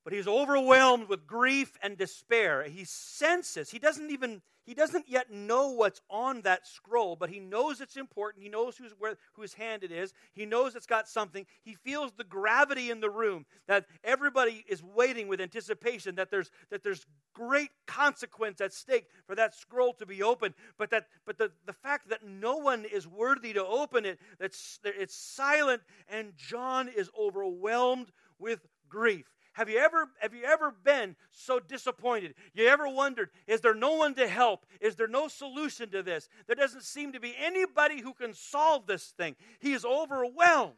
But 0.06 0.12
he's 0.12 0.28
overwhelmed 0.28 1.08
with 1.08 1.26
grief 1.26 1.76
and 1.82 1.98
despair. 1.98 2.62
He 2.62 2.84
senses, 2.84 3.70
he 3.70 3.80
doesn't 3.80 4.08
even 4.12 4.40
he 4.62 4.72
doesn't 4.72 5.08
yet 5.08 5.32
know 5.32 5.72
what's 5.72 6.00
on 6.08 6.42
that 6.42 6.64
scroll, 6.64 7.16
but 7.16 7.28
he 7.28 7.40
knows 7.40 7.80
it's 7.80 7.96
important. 7.96 8.44
He 8.44 8.48
knows 8.48 8.76
who's 8.76 8.92
where, 9.00 9.16
whose 9.34 9.54
hand 9.54 9.82
it 9.82 9.90
is. 9.90 10.12
He 10.32 10.46
knows 10.46 10.76
it's 10.76 10.86
got 10.86 11.08
something. 11.08 11.44
He 11.64 11.74
feels 11.74 12.12
the 12.12 12.22
gravity 12.22 12.88
in 12.88 13.00
the 13.00 13.10
room 13.10 13.46
that 13.66 13.86
everybody 14.04 14.64
is 14.68 14.80
waiting 14.80 15.26
with 15.26 15.40
anticipation 15.40 16.14
that 16.14 16.30
there's 16.30 16.52
that 16.70 16.84
there's 16.84 17.04
great 17.34 17.70
consequence 17.88 18.60
at 18.60 18.72
stake 18.72 19.08
for 19.26 19.34
that 19.34 19.56
scroll 19.56 19.92
to 19.94 20.06
be 20.06 20.22
opened. 20.22 20.54
But 20.78 20.90
that 20.90 21.06
but 21.24 21.36
the, 21.36 21.50
the 21.64 21.72
fact 21.72 22.10
that 22.10 22.24
no 22.24 22.58
one 22.58 22.84
is 22.84 23.08
worthy 23.08 23.52
to 23.54 23.66
open 23.66 24.04
it, 24.04 24.20
that's 24.38 24.78
it's 24.84 25.16
silent, 25.16 25.82
and 26.08 26.36
John 26.36 26.88
is 26.88 27.10
overwhelmed 27.18 28.12
with 28.38 28.60
grief. 28.88 29.35
Have 29.56 29.70
you 29.70 29.78
ever 29.78 30.10
have 30.18 30.34
you 30.34 30.44
ever 30.44 30.70
been 30.70 31.16
so 31.32 31.58
disappointed? 31.58 32.34
You 32.52 32.66
ever 32.66 32.86
wondered, 32.86 33.30
is 33.46 33.62
there 33.62 33.74
no 33.74 33.92
one 33.92 34.14
to 34.16 34.28
help? 34.28 34.66
Is 34.82 34.96
there 34.96 35.08
no 35.08 35.28
solution 35.28 35.88
to 35.92 36.02
this? 36.02 36.28
There 36.46 36.54
doesn't 36.54 36.82
seem 36.82 37.14
to 37.14 37.20
be 37.20 37.34
anybody 37.42 38.02
who 38.02 38.12
can 38.12 38.34
solve 38.34 38.86
this 38.86 39.14
thing. 39.16 39.34
He 39.60 39.72
is 39.72 39.82
overwhelmed. 39.82 40.74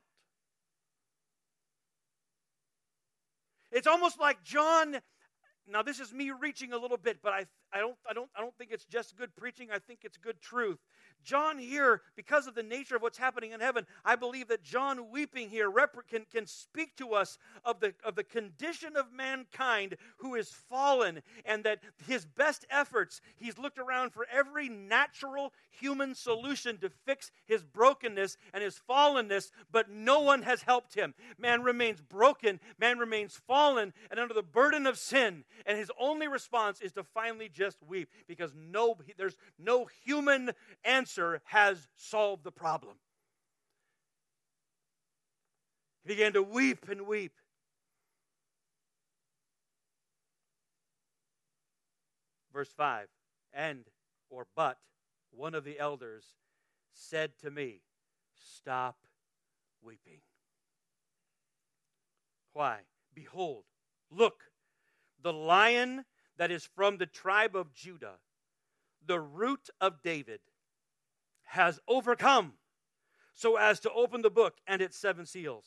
It's 3.72 3.88
almost 3.88 4.20
like 4.20 4.44
John 4.44 5.00
now 5.70 5.82
this 5.82 6.00
is 6.00 6.12
me 6.12 6.30
reaching 6.30 6.72
a 6.72 6.78
little 6.78 6.96
bit, 6.96 7.18
but 7.22 7.32
I, 7.32 7.46
I, 7.72 7.80
don't, 7.80 7.96
I, 8.08 8.14
don't, 8.14 8.30
I 8.36 8.40
don't 8.40 8.56
think 8.56 8.70
it's 8.72 8.86
just 8.86 9.16
good 9.16 9.34
preaching. 9.36 9.68
I 9.72 9.78
think 9.78 10.00
it's 10.02 10.16
good 10.16 10.40
truth. 10.40 10.78
John 11.24 11.58
here, 11.58 12.02
because 12.16 12.46
of 12.46 12.54
the 12.54 12.62
nature 12.62 12.96
of 12.96 13.02
what's 13.02 13.18
happening 13.18 13.52
in 13.52 13.60
heaven, 13.60 13.86
I 14.04 14.16
believe 14.16 14.48
that 14.48 14.62
John 14.62 15.10
weeping 15.10 15.50
here 15.50 15.70
can, 16.08 16.24
can 16.32 16.46
speak 16.46 16.96
to 16.96 17.12
us 17.12 17.38
of 17.64 17.80
the, 17.80 17.94
of 18.04 18.14
the 18.14 18.24
condition 18.24 18.96
of 18.96 19.12
mankind 19.12 19.96
who 20.18 20.34
is 20.34 20.48
fallen 20.48 21.22
and 21.44 21.64
that 21.64 21.80
his 22.06 22.24
best 22.24 22.64
efforts, 22.70 23.20
he's 23.36 23.58
looked 23.58 23.78
around 23.78 24.12
for 24.12 24.26
every 24.32 24.68
natural 24.68 25.52
human 25.70 26.14
solution 26.14 26.78
to 26.78 26.88
fix 26.88 27.30
his 27.46 27.62
brokenness 27.62 28.36
and 28.54 28.62
his 28.62 28.80
fallenness, 28.88 29.50
but 29.70 29.90
no 29.90 30.20
one 30.20 30.42
has 30.42 30.62
helped 30.62 30.94
him. 30.94 31.14
Man 31.38 31.62
remains 31.62 32.00
broken, 32.00 32.60
man 32.78 32.98
remains 32.98 33.34
fallen 33.46 33.92
and 34.10 34.18
under 34.18 34.34
the 34.34 34.42
burden 34.42 34.86
of 34.86 34.98
sin, 34.98 35.44
and 35.66 35.76
his 35.76 35.90
only 36.00 36.28
response 36.28 36.80
is 36.80 36.92
to 36.92 37.04
finally 37.04 37.48
just 37.48 37.76
weep 37.86 38.08
because 38.26 38.52
no, 38.56 38.96
there's 39.16 39.36
no 39.58 39.86
human 40.04 40.52
answer 40.84 41.07
answer 41.08 41.40
has 41.44 41.88
solved 41.96 42.44
the 42.44 42.52
problem. 42.52 42.96
He 46.02 46.08
began 46.08 46.34
to 46.34 46.42
weep 46.42 46.86
and 46.90 47.06
weep. 47.06 47.32
Verse 52.52 52.70
5 52.76 53.06
And, 53.54 53.84
or 54.28 54.46
but, 54.54 54.78
one 55.30 55.54
of 55.54 55.64
the 55.64 55.78
elders 55.78 56.24
said 56.92 57.32
to 57.42 57.50
me, 57.50 57.80
Stop 58.34 58.98
weeping. 59.82 60.20
Why? 62.52 62.80
Behold, 63.14 63.64
look, 64.10 64.44
the 65.22 65.32
lion 65.32 66.04
that 66.36 66.50
is 66.50 66.68
from 66.76 66.98
the 66.98 67.06
tribe 67.06 67.56
of 67.56 67.72
Judah, 67.72 68.16
the 69.04 69.20
root 69.20 69.70
of 69.80 70.02
David, 70.02 70.40
has 71.48 71.80
overcome 71.88 72.54
so 73.34 73.56
as 73.56 73.80
to 73.80 73.92
open 73.92 74.22
the 74.22 74.30
book 74.30 74.54
and 74.66 74.82
its 74.82 74.96
seven 74.96 75.26
seals. 75.26 75.64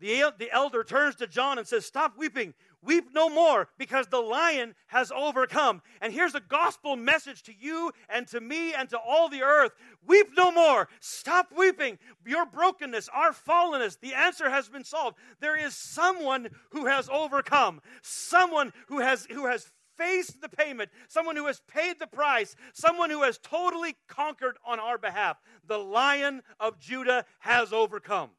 The, 0.00 0.34
the 0.36 0.50
elder 0.50 0.82
turns 0.82 1.14
to 1.16 1.28
John 1.28 1.58
and 1.58 1.66
says, 1.66 1.86
Stop 1.86 2.18
weeping. 2.18 2.54
Weep 2.82 3.10
no 3.14 3.28
more 3.28 3.68
because 3.78 4.08
the 4.08 4.20
lion 4.20 4.74
has 4.88 5.12
overcome. 5.12 5.80
And 6.00 6.12
here's 6.12 6.34
a 6.34 6.40
gospel 6.40 6.96
message 6.96 7.44
to 7.44 7.52
you 7.56 7.92
and 8.08 8.26
to 8.28 8.40
me 8.40 8.74
and 8.74 8.88
to 8.88 8.98
all 8.98 9.28
the 9.28 9.42
earth. 9.42 9.70
Weep 10.04 10.30
no 10.36 10.50
more. 10.50 10.88
Stop 10.98 11.52
weeping. 11.56 12.00
Your 12.26 12.44
brokenness, 12.44 13.08
our 13.14 13.30
fallenness, 13.30 14.00
the 14.00 14.14
answer 14.14 14.50
has 14.50 14.68
been 14.68 14.82
solved. 14.82 15.16
There 15.40 15.56
is 15.56 15.76
someone 15.76 16.48
who 16.70 16.86
has 16.86 17.08
overcome, 17.08 17.80
someone 18.02 18.72
who 18.88 18.98
has, 18.98 19.28
who 19.30 19.46
has 19.46 19.70
faced 19.96 20.40
the 20.40 20.48
payment, 20.48 20.90
someone 21.08 21.36
who 21.36 21.46
has 21.46 21.60
paid 21.66 21.98
the 21.98 22.06
price, 22.06 22.56
someone 22.72 23.10
who 23.10 23.22
has 23.22 23.38
totally 23.38 23.96
conquered 24.08 24.56
on 24.66 24.80
our 24.80 24.98
behalf. 24.98 25.36
The 25.66 25.78
lion 25.78 26.42
of 26.60 26.78
Judah 26.78 27.24
has 27.40 27.72
overcome. 27.72 28.30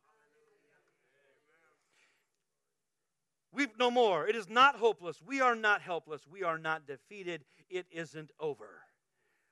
Weep 3.51 3.73
no 3.77 3.91
more. 3.91 4.27
It 4.27 4.35
is 4.35 4.49
not 4.49 4.77
hopeless. 4.77 5.21
We 5.23 5.39
are 5.39 5.55
not 5.55 5.81
helpless. 5.81 6.21
We 6.27 6.43
are 6.43 6.57
not 6.57 6.87
defeated. 6.87 7.45
It 7.69 7.85
isn't 7.91 8.31
over. 8.39 8.81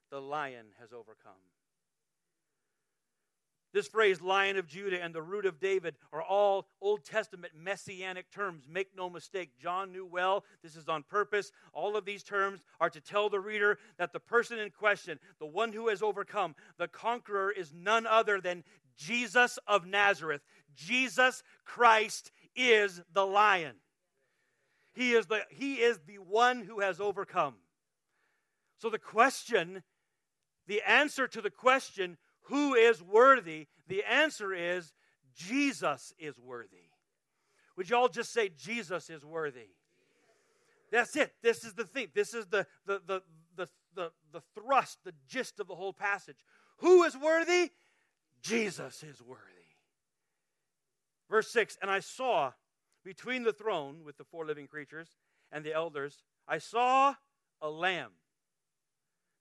The 0.09 0.19
lion 0.19 0.67
has 0.79 0.91
overcome. 0.91 1.33
This 3.73 3.87
phrase, 3.87 4.21
Lion 4.21 4.57
of 4.57 4.67
Judah 4.67 5.01
and 5.01 5.15
the 5.15 5.21
root 5.21 5.45
of 5.45 5.59
David, 5.59 5.95
are 6.11 6.21
all 6.21 6.67
Old 6.81 7.05
Testament 7.05 7.53
messianic 7.55 8.29
terms. 8.31 8.65
Make 8.69 8.89
no 8.95 9.09
mistake, 9.09 9.51
John 9.61 9.91
knew 9.91 10.05
well 10.05 10.43
this 10.61 10.75
is 10.75 10.89
on 10.89 11.03
purpose. 11.03 11.51
All 11.73 11.95
of 11.95 12.03
these 12.03 12.23
terms 12.23 12.61
are 12.79 12.89
to 12.89 12.99
tell 12.99 13.29
the 13.29 13.39
reader 13.39 13.79
that 13.97 14.11
the 14.11 14.19
person 14.19 14.59
in 14.59 14.69
question, 14.71 15.19
the 15.39 15.45
one 15.45 15.71
who 15.71 15.87
has 15.87 16.01
overcome, 16.01 16.55
the 16.77 16.87
conqueror, 16.87 17.51
is 17.51 17.73
none 17.73 18.05
other 18.05 18.41
than 18.41 18.63
Jesus 18.97 19.57
of 19.67 19.85
Nazareth. 19.85 20.41
Jesus 20.75 21.41
Christ 21.63 22.31
is 22.55 23.01
the 23.13 23.25
lion. 23.25 23.75
He 24.93 25.13
is 25.13 25.27
the, 25.27 25.41
he 25.49 25.75
is 25.75 25.99
the 26.05 26.17
one 26.17 26.61
who 26.61 26.81
has 26.81 26.99
overcome. 26.99 27.55
So 28.79 28.89
the 28.89 28.99
question, 28.99 29.83
the 30.67 30.81
answer 30.81 31.27
to 31.27 31.41
the 31.41 31.49
question, 31.49 32.17
who 32.43 32.73
is 32.73 33.01
worthy? 33.01 33.67
The 33.87 34.03
answer 34.03 34.53
is 34.53 34.93
Jesus 35.35 36.13
is 36.19 36.39
worthy. 36.39 36.89
Would 37.77 37.89
you 37.89 37.95
all 37.95 38.09
just 38.09 38.33
say, 38.33 38.49
Jesus 38.49 39.09
is 39.09 39.25
worthy? 39.25 39.69
That's 40.91 41.15
it. 41.15 41.33
This 41.41 41.63
is 41.63 41.73
the 41.73 41.85
thing. 41.85 42.07
This 42.13 42.33
is 42.33 42.47
the, 42.47 42.67
the, 42.85 43.01
the, 43.05 43.21
the, 43.55 43.67
the, 43.95 44.11
the 44.31 44.41
thrust, 44.53 44.99
the 45.03 45.13
gist 45.27 45.59
of 45.59 45.67
the 45.67 45.75
whole 45.75 45.93
passage. 45.93 46.43
Who 46.77 47.03
is 47.03 47.17
worthy? 47.17 47.71
Jesus 48.41 49.03
is 49.03 49.21
worthy. 49.21 49.41
Verse 51.29 51.49
6 51.49 51.77
And 51.81 51.89
I 51.89 52.01
saw 52.01 52.51
between 53.03 53.43
the 53.43 53.53
throne 53.53 54.03
with 54.03 54.17
the 54.17 54.23
four 54.23 54.45
living 54.45 54.67
creatures 54.67 55.17
and 55.51 55.63
the 55.63 55.73
elders, 55.73 56.23
I 56.47 56.57
saw 56.57 57.15
a 57.61 57.69
lamb 57.69 58.11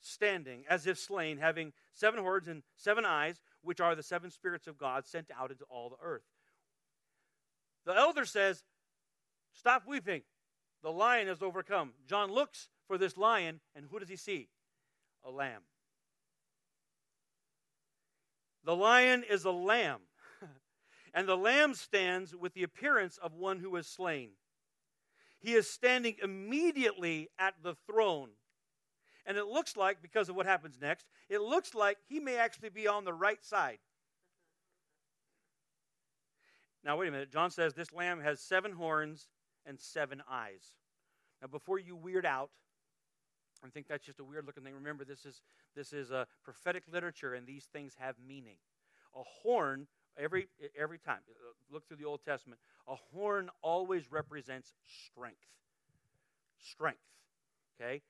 standing 0.01 0.65
as 0.69 0.87
if 0.87 0.99
slain, 0.99 1.39
having 1.39 1.73
seven 1.93 2.21
horns 2.21 2.49
and 2.49 2.63
seven 2.77 3.05
eyes, 3.05 3.41
which 3.63 3.81
are 3.81 3.95
the 3.95 4.03
seven 4.03 4.31
spirits 4.31 4.67
of 4.67 4.79
God 4.79 5.07
sent 5.07 5.31
out 5.37 5.51
into 5.51 5.65
all 5.65 5.91
the 5.91 5.97
earth. 6.03 6.25
The 7.87 7.95
elder 7.95 8.25
says, 8.25 8.65
Stop 9.53 9.83
weeping. 9.87 10.23
The 10.83 10.93
lion 10.93 11.29
has 11.29 11.43
overcome. 11.43 11.93
John 12.07 12.31
looks 12.31 12.69
for 12.87 12.97
this 12.97 13.17
lion, 13.17 13.61
and 13.75 13.87
who 13.91 13.99
does 13.99 14.09
he 14.09 14.17
see? 14.17 14.49
A 15.25 15.31
lamb. 15.31 15.63
The 18.65 18.77
lion 18.77 19.25
is 19.29 19.45
a 19.45 19.51
lamb, 19.51 20.01
and 21.15 21.27
the 21.27 21.37
lamb 21.37 21.75
stands 21.75 22.35
with 22.35 22.55
the 22.55 22.63
appearance 22.63 23.19
of 23.19 23.35
one 23.35 23.59
who 23.59 23.75
is 23.77 23.87
slain. 23.87 24.31
He 25.41 25.55
is 25.55 25.69
standing 25.69 26.17
immediately 26.23 27.29
at 27.39 27.55
the 27.63 27.75
throne. 27.87 28.31
And 29.27 29.37
it 29.37 29.47
looks 29.47 29.77
like, 29.77 30.03
because 30.03 30.29
of 30.29 30.37
what 30.37 30.47
happens 30.47 30.79
next, 30.81 31.07
it 31.29 31.41
looks 31.41 31.75
like 31.75 31.99
he 32.09 32.21
may 32.21 32.37
actually 32.37 32.71
be 32.71 32.89
on 32.89 33.05
the 33.05 33.13
right 33.13 33.45
side. 33.45 33.79
Now, 36.85 36.97
wait 36.97 37.09
a 37.09 37.11
minute. 37.11 37.31
John 37.31 37.51
says 37.51 37.75
this 37.75 37.93
lamb 37.93 38.21
has 38.21 38.41
seven 38.41 38.73
horns 38.73 39.29
and 39.67 39.79
seven 39.79 40.23
eyes. 40.31 40.75
Now, 41.43 41.49
before 41.49 41.79
you 41.79 41.95
weird 41.95 42.25
out 42.25 42.51
I 43.65 43.69
think 43.69 43.89
that's 43.89 44.05
just 44.05 44.21
a 44.21 44.25
weird 44.25 44.47
looking 44.47 44.63
thing, 44.63 44.75
remember 44.75 45.05
this 45.05 45.25
is 45.25 45.43
this 45.77 45.93
is 45.93 46.11
a 46.11 46.27
prophetic 46.43 46.85
literature, 46.91 47.35
and 47.35 47.47
these 47.47 47.65
things 47.73 47.95
have 47.99 48.17
meaning. 48.27 48.57
A 49.15 49.23
horn 49.43 49.87
every 50.19 50.49
every 50.79 50.99
time 50.99 51.19
uh, 51.29 51.53
look 51.71 51.87
through 51.87 51.99
the 51.99 52.05
Old 52.05 52.25
Testament, 52.25 52.61
a 52.89 52.95
horn 53.13 53.51
always 53.63 54.11
represents 54.11 54.73
strength. 55.07 55.47
Strength. 56.59 57.01
Okay, 57.81 58.03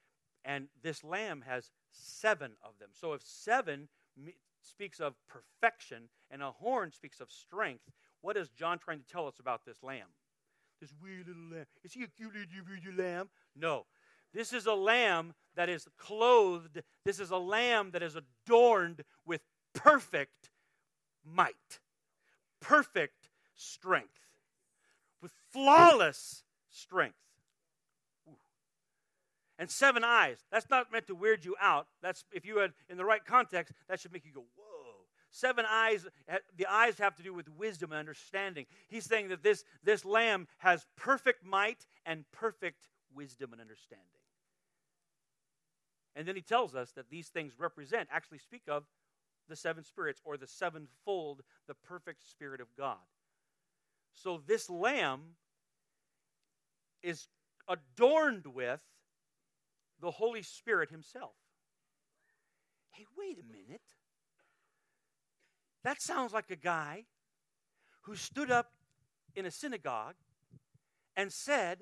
and 0.44 0.68
this 0.82 1.04
lamb 1.04 1.44
has 1.46 1.70
seven 1.90 2.52
of 2.62 2.78
them. 2.78 2.90
So 2.92 3.12
if 3.12 3.22
seven 3.22 3.88
speaks 4.62 5.00
of 5.00 5.14
perfection 5.28 6.08
and 6.30 6.42
a 6.42 6.50
horn 6.50 6.92
speaks 6.92 7.20
of 7.20 7.30
strength, 7.30 7.84
what 8.20 8.36
is 8.36 8.48
John 8.50 8.78
trying 8.78 9.00
to 9.00 9.06
tell 9.06 9.26
us 9.26 9.38
about 9.38 9.64
this 9.64 9.82
lamb? 9.82 10.08
This 10.80 10.92
wee 11.02 11.18
little 11.26 11.50
lamb. 11.52 11.66
Is 11.84 11.92
he 11.92 12.04
a 12.04 12.06
cute 12.06 12.32
little 12.34 13.04
lamb? 13.04 13.28
No. 13.54 13.86
This 14.32 14.52
is 14.52 14.66
a 14.66 14.74
lamb 14.74 15.34
that 15.56 15.68
is 15.68 15.88
clothed. 15.98 16.82
This 17.04 17.18
is 17.18 17.30
a 17.30 17.36
lamb 17.36 17.90
that 17.92 18.02
is 18.02 18.16
adorned 18.16 19.04
with 19.26 19.40
perfect 19.74 20.50
might, 21.24 21.80
perfect 22.60 23.28
strength, 23.54 24.28
with 25.20 25.32
flawless 25.52 26.44
strength. 26.70 27.16
And 29.60 29.70
seven 29.70 30.02
eyes. 30.02 30.38
That's 30.50 30.70
not 30.70 30.90
meant 30.90 31.06
to 31.08 31.14
weird 31.14 31.44
you 31.44 31.54
out. 31.60 31.86
That's 32.00 32.24
if 32.32 32.46
you 32.46 32.58
had 32.58 32.72
in 32.88 32.96
the 32.96 33.04
right 33.04 33.22
context, 33.22 33.74
that 33.90 34.00
should 34.00 34.10
make 34.10 34.24
you 34.24 34.32
go, 34.32 34.46
whoa. 34.56 35.04
Seven 35.30 35.66
eyes, 35.70 36.06
the 36.56 36.66
eyes 36.66 36.98
have 36.98 37.14
to 37.16 37.22
do 37.22 37.34
with 37.34 37.46
wisdom 37.58 37.92
and 37.92 37.98
understanding. 37.98 38.64
He's 38.88 39.04
saying 39.04 39.28
that 39.28 39.42
this, 39.42 39.62
this 39.84 40.06
lamb 40.06 40.48
has 40.58 40.86
perfect 40.96 41.44
might 41.44 41.86
and 42.06 42.24
perfect 42.32 42.88
wisdom 43.14 43.52
and 43.52 43.60
understanding. 43.60 44.06
And 46.16 46.26
then 46.26 46.36
he 46.36 46.42
tells 46.42 46.74
us 46.74 46.92
that 46.92 47.10
these 47.10 47.28
things 47.28 47.52
represent, 47.58 48.08
actually 48.10 48.38
speak 48.38 48.62
of 48.66 48.84
the 49.46 49.56
seven 49.56 49.84
spirits 49.84 50.22
or 50.24 50.38
the 50.38 50.46
sevenfold, 50.46 51.42
the 51.68 51.74
perfect 51.74 52.26
spirit 52.28 52.62
of 52.62 52.68
God. 52.78 52.96
So 54.14 54.42
this 54.46 54.70
lamb 54.70 55.20
is 57.02 57.28
adorned 57.68 58.46
with 58.46 58.80
the 60.00 60.10
Holy 60.10 60.42
Spirit 60.42 60.90
himself. 60.90 61.34
Hey, 62.92 63.06
wait 63.16 63.38
a 63.38 63.52
minute. 63.52 63.82
That 65.84 66.00
sounds 66.00 66.32
like 66.32 66.50
a 66.50 66.56
guy 66.56 67.04
who 68.02 68.16
stood 68.16 68.50
up 68.50 68.72
in 69.34 69.46
a 69.46 69.50
synagogue 69.50 70.16
and 71.16 71.32
said, 71.32 71.78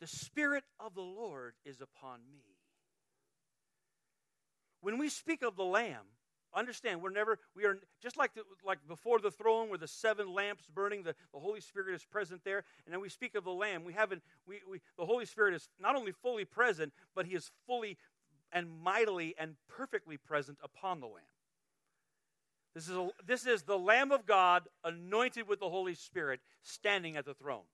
The 0.00 0.06
Spirit 0.06 0.64
of 0.78 0.94
the 0.94 1.02
Lord 1.02 1.54
is 1.64 1.80
upon 1.80 2.20
me. 2.30 2.56
When 4.80 4.98
we 4.98 5.08
speak 5.08 5.42
of 5.42 5.56
the 5.56 5.64
Lamb, 5.64 6.06
understand 6.54 7.00
we're 7.02 7.10
never 7.10 7.38
we 7.56 7.64
are 7.64 7.78
just 8.02 8.16
like 8.16 8.34
the, 8.34 8.42
like 8.64 8.78
before 8.86 9.18
the 9.18 9.30
throne 9.30 9.68
where 9.68 9.78
the 9.78 9.88
seven 9.88 10.32
lamps 10.32 10.64
burning 10.74 11.02
the, 11.02 11.14
the 11.32 11.40
holy 11.40 11.60
spirit 11.60 11.94
is 11.94 12.04
present 12.04 12.42
there 12.44 12.64
and 12.84 12.92
then 12.92 13.00
we 13.00 13.08
speak 13.08 13.34
of 13.34 13.44
the 13.44 13.50
lamb 13.50 13.84
we 13.84 13.92
haven't 13.92 14.22
we, 14.46 14.60
we 14.70 14.80
the 14.98 15.06
holy 15.06 15.24
spirit 15.24 15.54
is 15.54 15.68
not 15.80 15.96
only 15.96 16.12
fully 16.12 16.44
present 16.44 16.92
but 17.14 17.26
he 17.26 17.34
is 17.34 17.50
fully 17.66 17.96
and 18.52 18.68
mightily 18.82 19.34
and 19.38 19.56
perfectly 19.68 20.16
present 20.16 20.58
upon 20.62 21.00
the 21.00 21.06
lamb 21.06 21.24
this 22.74 22.88
is, 22.88 22.96
a, 22.96 23.08
this 23.26 23.46
is 23.46 23.62
the 23.62 23.78
Lamb 23.78 24.12
of 24.12 24.24
God 24.24 24.62
anointed 24.82 25.46
with 25.46 25.60
the 25.60 25.68
Holy 25.68 25.94
Spirit 25.94 26.40
standing 26.62 27.16
at 27.16 27.26
the 27.26 27.34
throne. 27.34 27.64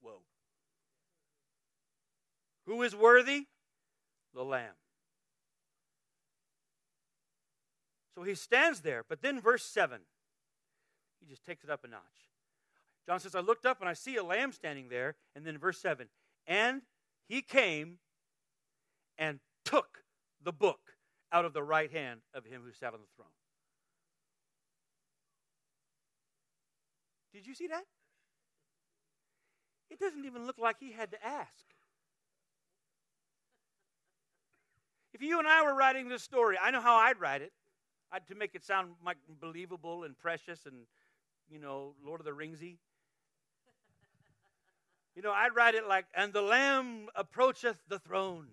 Whoa. 0.00 0.20
Who 2.66 2.82
is 2.82 2.96
worthy? 2.96 3.46
The 4.34 4.42
Lamb. 4.42 4.72
So 8.14 8.22
he 8.22 8.34
stands 8.34 8.80
there, 8.80 9.04
but 9.08 9.22
then 9.22 9.40
verse 9.40 9.64
7, 9.64 10.00
he 11.20 11.26
just 11.26 11.44
takes 11.44 11.64
it 11.64 11.70
up 11.70 11.84
a 11.84 11.88
notch. 11.88 12.00
John 13.06 13.20
says, 13.20 13.34
I 13.34 13.40
looked 13.40 13.66
up 13.66 13.80
and 13.80 13.88
I 13.88 13.92
see 13.92 14.16
a 14.16 14.24
lamb 14.24 14.52
standing 14.52 14.88
there. 14.88 15.16
And 15.34 15.44
then 15.44 15.58
verse 15.58 15.78
7, 15.78 16.08
and 16.46 16.82
he 17.28 17.42
came 17.42 17.98
and 19.18 19.40
took 19.64 20.04
the 20.42 20.52
book 20.52 20.80
out 21.32 21.44
of 21.44 21.52
the 21.52 21.62
right 21.62 21.90
hand 21.90 22.20
of 22.32 22.44
him 22.44 22.62
who 22.64 22.72
sat 22.72 22.94
on 22.94 23.00
the 23.00 23.06
throne. 23.16 23.28
Did 27.32 27.46
you 27.46 27.54
see 27.54 27.66
that? 27.66 27.84
It 29.90 29.98
doesn't 29.98 30.24
even 30.24 30.46
look 30.46 30.58
like 30.58 30.76
he 30.78 30.92
had 30.92 31.10
to 31.10 31.24
ask. 31.24 31.64
If 35.12 35.22
you 35.22 35.38
and 35.38 35.46
I 35.46 35.62
were 35.62 35.74
writing 35.74 36.08
this 36.08 36.22
story, 36.22 36.56
I 36.60 36.70
know 36.70 36.80
how 36.80 36.96
I'd 36.96 37.20
write 37.20 37.42
it. 37.42 37.52
I'd, 38.14 38.26
to 38.28 38.34
make 38.34 38.54
it 38.54 38.64
sound 38.64 38.92
like 39.04 39.16
believable 39.40 40.04
and 40.04 40.16
precious 40.18 40.66
and, 40.66 40.86
you 41.50 41.58
know, 41.58 41.94
Lord 42.04 42.20
of 42.20 42.26
the 42.26 42.32
Ringsy. 42.32 42.76
You 45.16 45.22
know, 45.22 45.32
I'd 45.32 45.54
write 45.54 45.74
it 45.74 45.86
like, 45.86 46.06
and 46.14 46.32
the 46.32 46.42
Lamb 46.42 47.08
approacheth 47.14 47.78
the 47.88 47.98
throne 47.98 48.46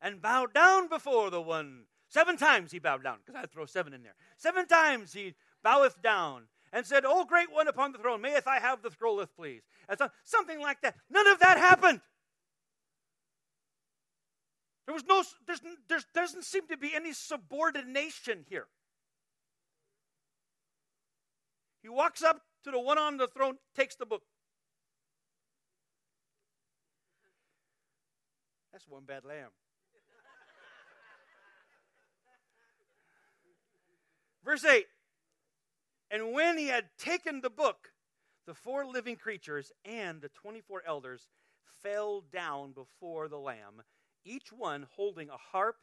and 0.00 0.22
bowed 0.22 0.54
down 0.54 0.88
before 0.88 1.30
the 1.30 1.40
one 1.40 1.84
Seven 2.08 2.38
times 2.38 2.72
he 2.72 2.78
bowed 2.78 3.02
down, 3.02 3.18
because 3.24 3.38
I'd 3.38 3.52
throw 3.52 3.66
seven 3.66 3.92
in 3.92 4.02
there. 4.02 4.14
Seven 4.38 4.66
times 4.66 5.12
he 5.12 5.34
boweth 5.62 6.00
down 6.00 6.44
and 6.72 6.86
said, 6.86 7.04
O 7.04 7.24
great 7.24 7.52
one 7.52 7.68
upon 7.68 7.92
the 7.92 7.98
throne, 7.98 8.22
mayeth 8.22 8.46
I 8.46 8.60
have 8.60 8.82
the 8.82 8.90
scrolleth, 8.90 9.34
please. 9.36 9.62
And 9.88 9.98
so, 9.98 10.08
something 10.24 10.58
like 10.58 10.80
that. 10.80 10.94
None 11.10 11.26
of 11.26 11.38
that 11.40 11.58
happened. 11.58 12.00
There 14.86 14.94
was 14.94 15.04
no, 15.06 15.22
there's, 15.46 15.60
there 15.88 16.00
doesn't 16.14 16.44
seem 16.44 16.66
to 16.68 16.78
be 16.78 16.94
any 16.94 17.12
subordination 17.12 18.46
here. 18.48 18.66
He 21.82 21.88
walks 21.88 22.22
up 22.22 22.42
to 22.64 22.70
the 22.70 22.80
one 22.80 22.98
on 22.98 23.16
the 23.16 23.28
throne, 23.28 23.58
takes 23.74 23.94
the 23.94 24.06
book. 24.06 24.22
That's 28.72 28.86
one 28.86 29.04
bad 29.04 29.24
lamb. 29.24 29.50
Verse 34.44 34.64
8 34.64 34.86
And 36.10 36.32
when 36.32 36.56
he 36.58 36.68
had 36.68 36.86
taken 36.98 37.40
the 37.40 37.50
book, 37.50 37.92
the 38.46 38.54
four 38.54 38.86
living 38.86 39.16
creatures 39.16 39.72
and 39.84 40.22
the 40.22 40.30
24 40.30 40.82
elders 40.86 41.28
fell 41.82 42.22
down 42.22 42.72
before 42.72 43.28
the 43.28 43.38
Lamb, 43.38 43.82
each 44.24 44.52
one 44.52 44.86
holding 44.96 45.28
a 45.28 45.36
harp 45.36 45.76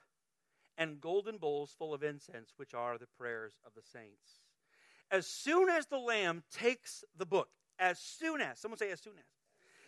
and 0.77 0.99
golden 0.99 1.38
bowls 1.38 1.75
full 1.77 1.93
of 1.93 2.03
incense, 2.03 2.53
which 2.58 2.73
are 2.73 2.97
the 2.97 3.08
prayers 3.17 3.60
of 3.65 3.73
the 3.75 3.84
saints. 3.84 4.44
As 5.12 5.28
soon 5.28 5.70
as 5.70 5.86
the 5.86 5.98
Lamb 5.98 6.44
takes 6.52 7.04
the 7.18 7.26
book, 7.26 7.50
as 7.80 8.00
soon 8.00 8.41
as, 8.41 8.60
someone 8.60 8.78
say, 8.78 8.91
as 8.91 9.02
soon 9.02 9.13
as, 9.18 9.26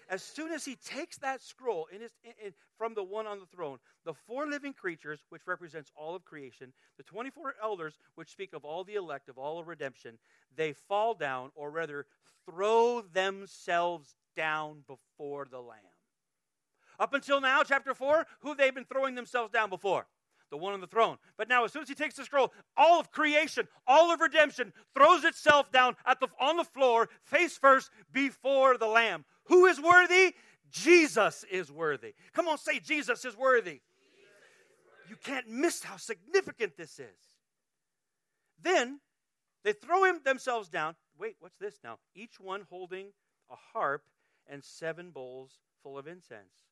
as 0.10 0.24
soon 0.24 0.52
as 0.52 0.64
he 0.64 0.76
takes 0.76 1.18
that 1.18 1.42
scroll 1.42 1.88
in 1.94 2.02
his, 2.02 2.12
in, 2.24 2.32
in, 2.46 2.54
from 2.78 2.94
the 2.94 3.04
one 3.04 3.28
on 3.28 3.40
the 3.40 3.46
throne, 3.46 3.78
the 4.06 4.14
four 4.14 4.48
living 4.48 4.74
creatures, 4.74 5.20
which 5.30 5.42
represents 5.46 5.92
all 5.96 6.16
of 6.16 6.24
creation, 6.24 6.72
the 6.98 7.04
24 7.04 7.56
elders, 7.62 7.98
which 8.16 8.30
speak 8.30 8.54
of 8.54 8.64
all 8.64 8.84
the 8.84 8.96
elect, 8.96 9.28
of 9.28 9.38
all 9.38 9.60
of 9.60 9.68
redemption, 9.68 10.18
they 10.56 10.74
fall 10.74 11.14
down, 11.14 11.52
or 11.56 11.72
rather, 11.72 12.06
throw 12.46 13.02
themselves 13.02 14.16
down 14.36 14.84
before 14.88 15.46
the 15.50 15.60
Lamb. 15.60 15.80
Up 17.00 17.14
until 17.14 17.42
now, 17.42 17.64
chapter 17.64 17.94
4, 17.94 18.26
who 18.40 18.56
they've 18.56 18.74
been 18.74 18.86
throwing 18.86 19.16
themselves 19.16 19.52
down 19.52 19.70
before? 19.70 20.08
The 20.50 20.58
one 20.58 20.74
on 20.74 20.82
the 20.82 20.88
throne. 20.88 21.18
But 21.38 21.50
now, 21.50 21.66
as 21.66 21.74
soon 21.74 21.82
as 21.82 21.90
he 21.90 21.96
takes 21.96 22.16
the 22.16 22.24
scroll, 22.24 22.54
all 22.78 23.00
of 23.00 23.12
creation, 23.12 23.68
all 23.86 24.12
of 24.12 24.22
redemption 24.22 24.72
throws 24.94 25.24
itself 25.26 25.72
down 25.72 25.96
at 26.06 26.20
the, 26.20 26.28
on 26.40 26.58
the 26.58 26.64
floor, 26.64 27.10
face 27.24 27.58
first, 27.58 27.90
before 28.14 28.78
the 28.78 28.88
Lamb. 28.88 29.26
Who 29.46 29.66
is 29.66 29.80
worthy? 29.82 30.36
Jesus 30.72 31.44
is 31.50 31.72
worthy. 31.72 32.14
Come 32.34 32.48
on, 32.48 32.58
say, 32.58 32.80
Jesus 32.80 33.26
is 33.26 33.36
worthy. 33.36 33.82
You 35.10 35.16
can't 35.16 35.48
miss 35.48 35.84
how 35.84 35.98
significant 35.98 36.78
this 36.78 37.00
is. 37.00 37.38
Then 38.62 39.00
they 39.64 39.74
throw 39.74 40.04
him 40.04 40.22
themselves 40.24 40.70
down. 40.70 40.96
Wait, 41.18 41.36
what's 41.40 41.58
this 41.58 41.80
now? 41.84 42.00
Each 42.16 42.40
one 42.40 42.66
holding 42.70 43.08
a 43.50 43.56
harp 43.74 44.04
and 44.48 44.64
seven 44.64 45.12
bowls 45.12 45.60
full 45.84 45.98
of 45.98 46.08
incense, 46.08 46.66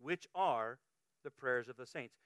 which 0.00 0.26
are 0.34 0.78
the 1.24 1.30
prayers 1.30 1.68
of 1.68 1.76
the 1.76 1.86
saints. 1.86 2.16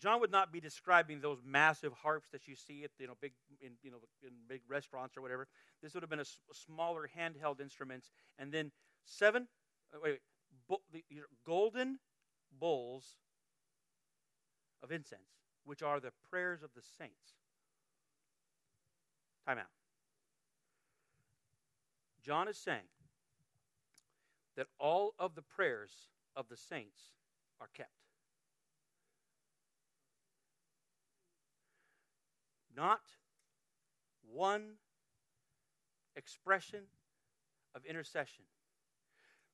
John 0.00 0.20
would 0.20 0.30
not 0.30 0.52
be 0.52 0.60
describing 0.60 1.20
those 1.20 1.38
massive 1.44 1.92
harps 1.92 2.28
that 2.32 2.46
you 2.46 2.54
see 2.54 2.84
at 2.84 2.90
you 2.98 3.06
know 3.06 3.16
big 3.20 3.32
in 3.60 3.72
you 3.82 3.90
know 3.90 3.98
in 4.22 4.30
big 4.48 4.60
restaurants 4.68 5.16
or 5.16 5.22
whatever. 5.22 5.48
This 5.82 5.94
would 5.94 6.02
have 6.02 6.10
been 6.10 6.18
a, 6.18 6.22
s- 6.22 6.38
smaller 6.52 7.08
handheld 7.16 7.60
instruments, 7.60 8.10
and 8.38 8.52
then 8.52 8.72
seven 9.04 9.48
uh, 9.94 9.98
wait, 10.02 10.20
wait 10.68 10.80
the, 10.92 11.04
golden 11.46 11.98
bowls 12.58 13.16
of 14.82 14.92
incense, 14.92 15.40
which 15.64 15.82
are 15.82 16.00
the 16.00 16.12
prayers 16.30 16.62
of 16.62 16.70
the 16.74 16.82
saints. 16.98 17.34
Time 19.46 19.58
out. 19.58 19.66
John 22.22 22.48
is 22.48 22.58
saying 22.58 22.88
that 24.56 24.66
all 24.78 25.14
of 25.18 25.34
the 25.34 25.42
prayers 25.42 25.92
of 26.34 26.48
the 26.48 26.56
saints 26.56 27.00
are 27.60 27.68
kept. 27.74 27.95
Not 32.76 33.00
one 34.30 34.74
expression 36.14 36.82
of 37.74 37.84
intercession. 37.84 38.44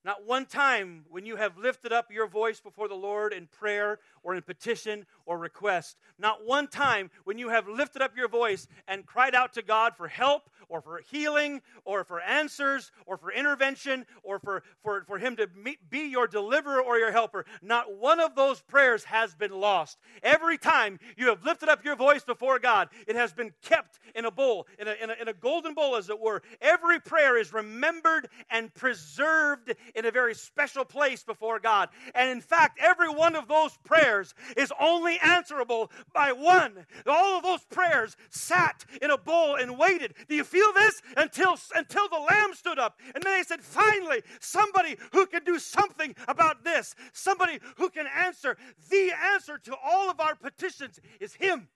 Not 0.05 0.27
one 0.27 0.47
time 0.47 1.05
when 1.11 1.27
you 1.27 1.37
have 1.37 1.57
lifted 1.57 1.93
up 1.93 2.11
your 2.11 2.27
voice 2.27 2.61
before 2.61 2.89
the 2.89 2.95
Lord 2.95 3.33
in 3.33 3.47
prayer 3.47 4.01
or 4.25 4.35
in 4.35 4.43
petition 4.43 5.07
or 5.27 5.39
request. 5.39 5.97
Not 6.19 6.45
one 6.45 6.67
time 6.67 7.11
when 7.23 7.39
you 7.39 7.51
have 7.51 7.69
lifted 7.69 8.03
up 8.03 8.17
your 8.17 8.29
voice 8.29 8.67
and 8.89 9.07
cried 9.07 9.35
out 9.35 9.53
to 9.55 9.63
God 9.63 9.95
for 9.97 10.09
help 10.09 10.51
or 10.69 10.81
for 10.81 11.01
healing 11.11 11.63
or 11.85 12.03
for 12.03 12.21
answers 12.21 12.91
or 13.07 13.17
for 13.17 13.31
intervention 13.31 14.05
or 14.25 14.41
for, 14.41 14.65
for, 14.83 15.05
for 15.07 15.19
Him 15.19 15.37
to 15.37 15.49
meet, 15.55 15.79
be 15.89 16.09
your 16.09 16.27
deliverer 16.27 16.83
or 16.83 16.99
your 16.99 17.13
helper. 17.13 17.45
Not 17.63 17.97
one 17.97 18.19
of 18.19 18.35
those 18.35 18.61
prayers 18.61 19.05
has 19.05 19.35
been 19.37 19.53
lost. 19.53 19.99
Every 20.23 20.59
time 20.59 20.99
you 21.17 21.29
have 21.29 21.45
lifted 21.45 21.69
up 21.69 21.85
your 21.85 21.97
voice 21.97 22.25
before 22.25 22.59
God, 22.59 22.89
it 23.07 23.15
has 23.15 23.33
been 23.33 23.53
kept 23.63 24.01
in 24.17 24.25
a 24.25 24.31
bowl, 24.31 24.67
in 24.79 24.89
a, 24.89 24.95
in 25.01 25.11
a, 25.11 25.15
in 25.21 25.29
a 25.29 25.33
golden 25.33 25.75
bowl, 25.75 25.95
as 25.95 26.09
it 26.09 26.19
were. 26.19 26.43
Every 26.61 26.99
prayer 26.99 27.37
is 27.37 27.53
remembered 27.53 28.29
and 28.51 28.73
preserved 28.75 29.75
in 29.95 30.07
a 30.07 30.11
very 30.11 30.35
special 30.35 30.85
place 30.85 31.23
before 31.23 31.59
God. 31.59 31.89
And 32.15 32.31
in 32.31 32.41
fact, 32.41 32.79
every 32.81 33.09
one 33.09 33.37
of 33.37 33.49
those 33.49 33.77
prayers 33.85 34.35
is 34.57 34.73
only 34.81 35.19
answerable 35.19 35.91
by 36.13 36.33
one. 36.33 36.87
All 37.07 37.37
of 37.37 37.43
those 37.43 37.65
prayers 37.65 38.17
sat 38.31 38.85
in 39.01 39.11
a 39.11 39.19
bowl 39.19 39.57
and 39.57 39.79
waited. 39.79 40.15
Do 40.29 40.35
you 40.35 40.45
feel 40.45 40.73
this? 40.75 41.03
Until, 41.17 41.57
until 41.75 42.09
the 42.09 42.19
lamb 42.19 42.55
stood 42.55 42.79
up. 42.79 42.99
And 43.15 43.23
then 43.23 43.39
they 43.39 43.43
said, 43.43 43.61
finally, 43.61 44.23
somebody 44.41 44.97
who 45.13 45.27
can 45.27 45.45
do 45.45 45.59
something 45.59 46.15
about 46.29 46.65
this, 46.65 46.95
somebody 47.13 47.59
who 47.77 47.91
can 47.91 48.07
answer. 48.07 48.57
The 48.91 49.13
answer 49.33 49.59
to 49.59 49.77
all 49.85 50.11
of 50.11 50.21
our 50.21 50.35
petitions 50.35 51.01
is 51.21 51.35
Him. 51.35 51.69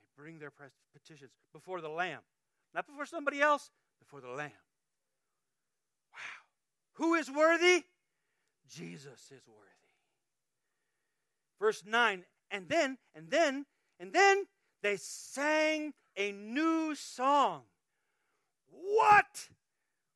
They 0.00 0.22
bring 0.22 0.38
their 0.38 0.52
petitions 0.92 1.32
before 1.52 1.80
the 1.80 1.88
Lamb. 1.88 2.20
Not 2.76 2.86
before 2.86 3.06
somebody 3.06 3.40
else, 3.40 3.70
before 3.98 4.20
the 4.20 4.28
Lamb. 4.28 4.50
Wow. 6.12 6.18
Who 6.92 7.14
is 7.14 7.30
worthy? 7.30 7.84
Jesus 8.68 9.30
is 9.30 9.42
worthy. 9.48 9.70
Verse 11.58 11.84
9, 11.86 12.22
and 12.50 12.68
then, 12.68 12.98
and 13.14 13.30
then, 13.30 13.64
and 13.98 14.12
then 14.12 14.44
they 14.82 14.98
sang 14.98 15.94
a 16.18 16.32
new 16.32 16.94
song. 16.94 17.62
What? 18.68 19.48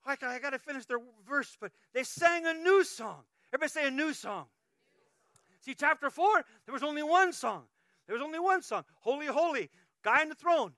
I 0.05 0.17
got, 0.17 0.51
to 0.51 0.59
finish 0.59 0.85
their 0.85 1.01
verse, 1.27 1.57
but 1.59 1.73
they 1.95 2.03
sang 2.03 2.45
a 2.45 2.53
new 2.53 2.85
song. 2.85 3.23
Everybody 3.55 3.71
say 3.71 3.87
a 3.87 3.91
new 3.91 4.13
song. 4.13 4.47
See, 5.61 5.75
chapter 5.75 6.11
4, 6.11 6.45
there 6.67 6.75
was 6.75 6.83
only 6.83 7.03
one 7.03 7.33
song. 7.33 7.63
There 8.07 8.15
was 8.15 8.23
only 8.23 8.39
one 8.39 8.61
song. 8.61 8.85
Holy, 9.01 9.27
holy, 9.27 9.71
guy 10.03 10.21
on 10.21 10.29
the 10.29 10.35
throne. 10.35 10.73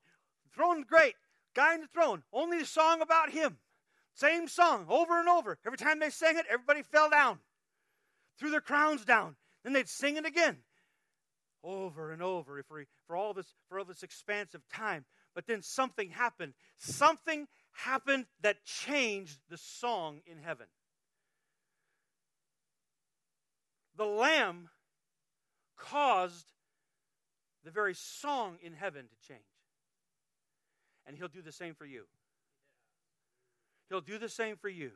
Throne 0.54 0.84
great. 0.88 1.14
Guy 1.54 1.74
on 1.74 1.80
the 1.82 1.86
throne. 1.88 2.22
Only 2.32 2.60
a 2.60 2.66
song 2.66 3.02
about 3.02 3.30
him. 3.30 3.58
Same 4.14 4.48
song 4.48 4.86
over 4.88 5.18
and 5.18 5.28
over. 5.28 5.58
Every 5.64 5.78
time 5.78 5.98
they 5.98 6.10
sang 6.10 6.36
it, 6.36 6.46
everybody 6.50 6.82
fell 6.82 7.10
down, 7.10 7.38
threw 8.38 8.50
their 8.50 8.60
crowns 8.60 9.04
down. 9.04 9.36
Then 9.64 9.72
they'd 9.72 9.88
sing 9.88 10.16
it 10.16 10.26
again, 10.26 10.58
over 11.62 12.12
and 12.12 12.22
over 12.22 12.62
for, 12.62 12.84
for 13.06 13.16
all 13.16 13.32
this 13.32 13.54
for 13.68 13.78
all 13.78 13.84
this 13.84 14.02
expanse 14.02 14.54
of 14.54 14.68
time. 14.68 15.04
But 15.34 15.46
then 15.46 15.62
something 15.62 16.10
happened. 16.10 16.52
Something 16.76 17.48
happened 17.72 18.26
that 18.42 18.64
changed 18.64 19.38
the 19.48 19.56
song 19.56 20.20
in 20.26 20.38
heaven. 20.38 20.66
The 23.96 24.04
Lamb 24.04 24.68
caused 25.76 26.46
the 27.64 27.70
very 27.70 27.94
song 27.94 28.58
in 28.62 28.74
heaven 28.74 29.06
to 29.08 29.28
change. 29.28 29.40
And 31.06 31.16
He'll 31.16 31.28
do 31.28 31.42
the 31.42 31.52
same 31.52 31.74
for 31.74 31.86
you. 31.86 32.04
He'll 33.88 34.00
do 34.00 34.18
the 34.18 34.28
same 34.28 34.56
for 34.56 34.68
you. 34.68 34.92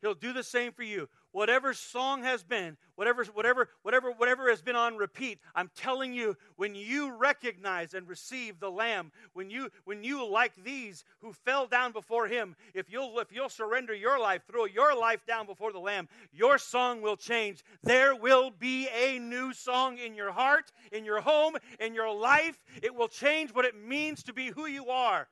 He'll 0.00 0.14
do 0.14 0.32
the 0.32 0.44
same 0.44 0.72
for 0.72 0.84
you. 0.84 1.08
Whatever 1.32 1.74
song 1.74 2.22
has 2.22 2.44
been, 2.44 2.76
whatever, 2.94 3.24
whatever, 3.24 3.68
whatever, 3.82 4.12
whatever 4.12 4.48
has 4.48 4.62
been 4.62 4.76
on 4.76 4.96
repeat, 4.96 5.40
I'm 5.54 5.70
telling 5.74 6.12
you, 6.12 6.36
when 6.56 6.74
you 6.74 7.16
recognize 7.16 7.94
and 7.94 8.08
receive 8.08 8.60
the 8.60 8.70
Lamb, 8.70 9.10
when 9.32 9.50
you, 9.50 9.70
when 9.84 10.04
you 10.04 10.26
like 10.28 10.52
these 10.64 11.04
who 11.20 11.32
fell 11.32 11.66
down 11.66 11.92
before 11.92 12.28
Him, 12.28 12.54
if 12.74 12.90
you'll, 12.90 13.18
if 13.18 13.32
you'll 13.32 13.48
surrender 13.48 13.92
your 13.92 14.20
life, 14.20 14.42
throw 14.50 14.66
your 14.66 14.96
life 14.96 15.26
down 15.26 15.46
before 15.46 15.72
the 15.72 15.80
Lamb, 15.80 16.08
your 16.32 16.58
song 16.58 17.02
will 17.02 17.16
change. 17.16 17.64
There 17.82 18.14
will 18.14 18.50
be 18.50 18.88
a 18.88 19.18
new 19.18 19.52
song 19.52 19.98
in 19.98 20.14
your 20.14 20.30
heart, 20.32 20.72
in 20.92 21.04
your 21.04 21.20
home, 21.20 21.56
in 21.80 21.94
your 21.94 22.14
life. 22.14 22.56
It 22.82 22.94
will 22.94 23.08
change 23.08 23.52
what 23.52 23.64
it 23.64 23.74
means 23.76 24.22
to 24.24 24.32
be 24.32 24.48
who 24.48 24.66
you 24.66 24.88
are. 24.88 25.26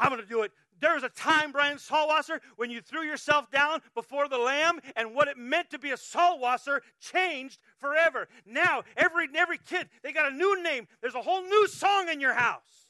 I'm 0.00 0.08
going 0.08 0.22
to 0.22 0.26
do 0.26 0.42
it 0.42 0.52
there 0.80 0.94
was 0.94 1.02
a 1.02 1.08
time, 1.08 1.52
Brian 1.52 1.78
Salwasser, 1.78 2.40
when 2.56 2.70
you 2.70 2.80
threw 2.80 3.02
yourself 3.02 3.50
down 3.50 3.80
before 3.94 4.28
the 4.28 4.38
Lamb, 4.38 4.80
and 4.96 5.14
what 5.14 5.28
it 5.28 5.36
meant 5.36 5.70
to 5.70 5.78
be 5.78 5.90
a 5.90 5.96
Salwasser 5.96 6.80
changed 7.00 7.60
forever. 7.78 8.28
Now, 8.46 8.82
every 8.96 9.28
every 9.34 9.58
kid, 9.58 9.88
they 10.02 10.12
got 10.12 10.32
a 10.32 10.34
new 10.34 10.62
name. 10.62 10.88
There's 11.00 11.14
a 11.14 11.22
whole 11.22 11.42
new 11.42 11.68
song 11.68 12.08
in 12.08 12.20
your 12.20 12.34
house. 12.34 12.89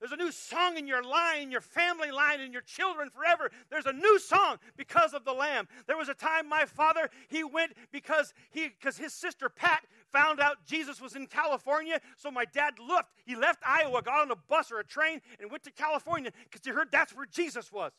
There's 0.00 0.12
a 0.12 0.16
new 0.16 0.32
song 0.32 0.78
in 0.78 0.86
your 0.86 1.02
line, 1.02 1.50
your 1.50 1.60
family 1.60 2.10
line, 2.10 2.40
and 2.40 2.54
your 2.54 2.62
children 2.62 3.10
forever. 3.10 3.50
There's 3.70 3.84
a 3.84 3.92
new 3.92 4.18
song 4.18 4.56
because 4.76 5.12
of 5.12 5.26
the 5.26 5.32
Lamb. 5.32 5.68
There 5.86 5.98
was 5.98 6.08
a 6.08 6.14
time 6.14 6.48
my 6.48 6.64
father, 6.64 7.10
he 7.28 7.44
went 7.44 7.72
because 7.92 8.32
he 8.50 8.68
because 8.68 8.96
his 8.96 9.12
sister 9.12 9.50
Pat 9.50 9.84
found 10.10 10.40
out 10.40 10.64
Jesus 10.64 11.02
was 11.02 11.16
in 11.16 11.26
California. 11.26 12.00
So 12.16 12.30
my 12.30 12.46
dad 12.46 12.74
left. 12.78 13.10
He 13.26 13.36
left 13.36 13.62
Iowa, 13.66 14.00
got 14.00 14.22
on 14.22 14.30
a 14.30 14.36
bus 14.36 14.72
or 14.72 14.78
a 14.78 14.84
train, 14.84 15.20
and 15.38 15.50
went 15.50 15.64
to 15.64 15.70
California 15.70 16.32
because 16.44 16.64
he 16.64 16.70
heard 16.70 16.88
that's 16.90 17.14
where 17.14 17.26
Jesus 17.26 17.70
was. 17.70 17.92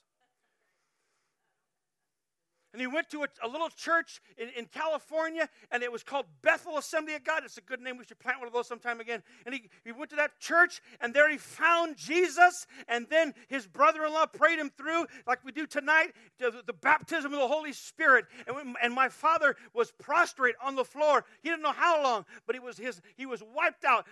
And 2.74 2.80
he 2.80 2.88
went 2.88 3.10
to 3.10 3.24
a, 3.24 3.28
a 3.44 3.48
little 3.48 3.70
church 3.70 4.22
in, 4.38 4.50
in, 4.58 4.66
California, 4.66 5.50
and 5.72 5.84
it 5.84 5.92
was 5.92 6.04
called 6.04 6.26
Bethel 6.42 6.78
Assembly 6.78 7.16
of 7.16 7.24
God. 7.24 7.44
It's 7.44 7.58
a 7.58 7.62
good 7.62 7.82
name. 7.82 7.98
We 7.98 8.06
should 8.06 8.20
plant 8.20 8.40
one 8.40 8.48
of 8.48 8.54
those 8.54 8.68
sometime 8.68 9.02
again. 9.02 9.22
And 9.46 9.54
he, 9.54 9.70
he 9.84 9.92
went 9.92 10.10
to 10.12 10.16
that 10.16 10.40
church, 10.40 10.82
and 11.02 11.14
there 11.14 11.30
he 11.30 11.38
found 11.38 11.98
Jesus. 11.98 12.68
And 12.88 13.08
then 13.10 13.34
his 13.50 13.68
brother 13.68 14.06
in 14.06 14.14
law 14.14 14.26
prayed 14.26 14.58
him 14.58 14.72
through, 14.78 15.08
like 15.28 15.44
we 15.44 15.52
do 15.52 15.68
tonight, 15.68 16.14
the, 16.40 16.64
the 16.66 16.74
baptism 16.74 17.34
of 17.34 17.40
the 17.40 17.48
Holy 17.48 17.74
Spirit. 17.74 18.26
And, 18.48 18.56
when, 18.56 18.74
and 18.82 18.94
my 18.94 19.10
father 19.10 19.58
was 19.74 19.92
prostrate 19.92 20.56
on 20.64 20.76
the 20.76 20.86
floor. 20.86 21.26
He 21.44 21.50
didn't 21.50 21.64
know 21.64 21.74
how 21.74 22.02
long, 22.02 22.26
but 22.48 22.56
he 22.56 22.60
was 22.60 22.78
his, 22.78 23.02
he 23.18 23.26
was 23.26 23.44
wiped 23.54 23.84
out, 23.84 24.08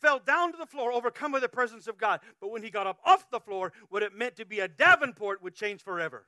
fell 0.00 0.18
down 0.18 0.50
to 0.52 0.58
the 0.58 0.66
floor, 0.66 0.92
overcome 0.92 1.32
by 1.32 1.40
the 1.40 1.48
presence 1.48 1.86
of 1.86 1.96
God. 1.96 2.20
But 2.40 2.50
when 2.50 2.62
he 2.62 2.70
got 2.70 2.86
up 2.86 2.98
off 3.04 3.30
the 3.30 3.40
floor, 3.40 3.72
what 3.88 4.02
it 4.02 4.16
meant 4.16 4.36
to 4.36 4.44
be 4.44 4.60
a 4.60 4.68
Davenport 4.68 5.42
would 5.42 5.54
change 5.54 5.82
forever. 5.82 6.24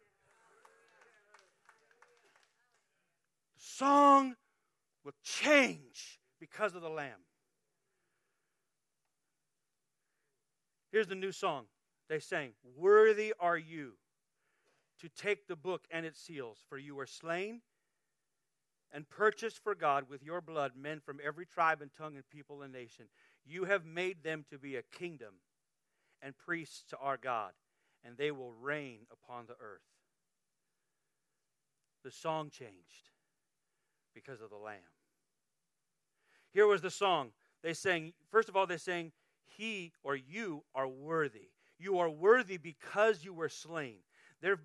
Song 3.76 4.36
will 5.04 5.14
change 5.22 6.20
because 6.40 6.74
of 6.74 6.82
the 6.82 6.90
Lamb. 6.90 7.20
Here's 10.90 11.06
the 11.06 11.14
new 11.14 11.32
song 11.32 11.64
they 12.08 12.18
sang, 12.18 12.52
Worthy 12.76 13.32
are 13.40 13.56
you 13.56 13.92
to 15.00 15.08
take 15.08 15.46
the 15.46 15.56
book 15.56 15.86
and 15.90 16.04
its 16.04 16.20
seals, 16.20 16.58
for 16.68 16.76
you 16.76 16.94
were 16.94 17.06
slain 17.06 17.62
and 18.92 19.08
purchased 19.08 19.62
for 19.62 19.74
God 19.74 20.04
with 20.08 20.22
your 20.22 20.42
blood 20.42 20.72
men 20.76 21.00
from 21.00 21.18
every 21.24 21.46
tribe 21.46 21.80
and 21.80 21.90
tongue 21.96 22.16
and 22.16 22.28
people 22.28 22.60
and 22.62 22.72
nation. 22.72 23.06
You 23.46 23.64
have 23.64 23.86
made 23.86 24.22
them 24.22 24.44
to 24.50 24.58
be 24.58 24.76
a 24.76 24.82
kingdom 24.82 25.34
and 26.20 26.36
priests 26.36 26.84
to 26.90 26.98
our 26.98 27.16
God, 27.16 27.52
and 28.04 28.16
they 28.18 28.30
will 28.30 28.52
reign 28.52 29.06
upon 29.10 29.46
the 29.46 29.54
earth. 29.54 29.80
The 32.04 32.10
song 32.10 32.50
changed 32.50 33.10
because 34.14 34.40
of 34.40 34.50
the 34.50 34.56
Lamb. 34.56 34.78
Here 36.52 36.66
was 36.66 36.82
the 36.82 36.90
song. 36.90 37.30
They 37.62 37.74
sang, 37.74 38.12
first 38.30 38.48
of 38.48 38.56
all, 38.56 38.66
they 38.66 38.76
sang, 38.76 39.12
He 39.44 39.92
or 40.02 40.16
you 40.16 40.64
are 40.74 40.88
worthy. 40.88 41.50
You 41.78 41.98
are 41.98 42.10
worthy 42.10 42.58
because 42.58 43.24
you 43.24 43.32
were 43.32 43.48
slain. 43.48 43.98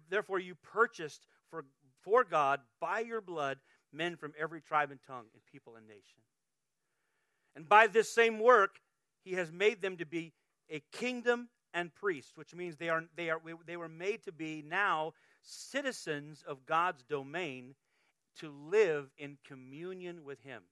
Therefore, 0.09 0.39
you 0.39 0.55
purchased 0.55 1.27
for, 1.49 1.65
for 2.01 2.23
God 2.23 2.59
by 2.79 2.99
your 2.99 3.21
blood 3.21 3.59
men 3.93 4.15
from 4.15 4.33
every 4.37 4.61
tribe 4.61 4.91
and 4.91 4.99
tongue 5.05 5.25
and 5.33 5.41
people 5.51 5.75
and 5.75 5.87
nation. 5.87 6.19
And 7.55 7.67
by 7.67 7.87
this 7.87 8.11
same 8.11 8.39
work, 8.39 8.79
he 9.23 9.33
has 9.33 9.51
made 9.51 9.81
them 9.81 9.97
to 9.97 10.05
be 10.05 10.33
a 10.69 10.81
kingdom 10.91 11.49
and 11.73 11.93
priests, 11.93 12.33
which 12.35 12.53
means 12.53 12.77
they, 12.77 12.89
are, 12.89 13.03
they, 13.15 13.29
are, 13.29 13.39
they 13.65 13.77
were 13.77 13.89
made 13.89 14.23
to 14.23 14.31
be 14.31 14.63
now 14.67 15.13
citizens 15.41 16.43
of 16.47 16.65
God's 16.65 17.03
domain 17.03 17.75
to 18.39 18.51
live 18.51 19.09
in 19.17 19.37
communion 19.45 20.23
with 20.23 20.41
him. 20.41 20.63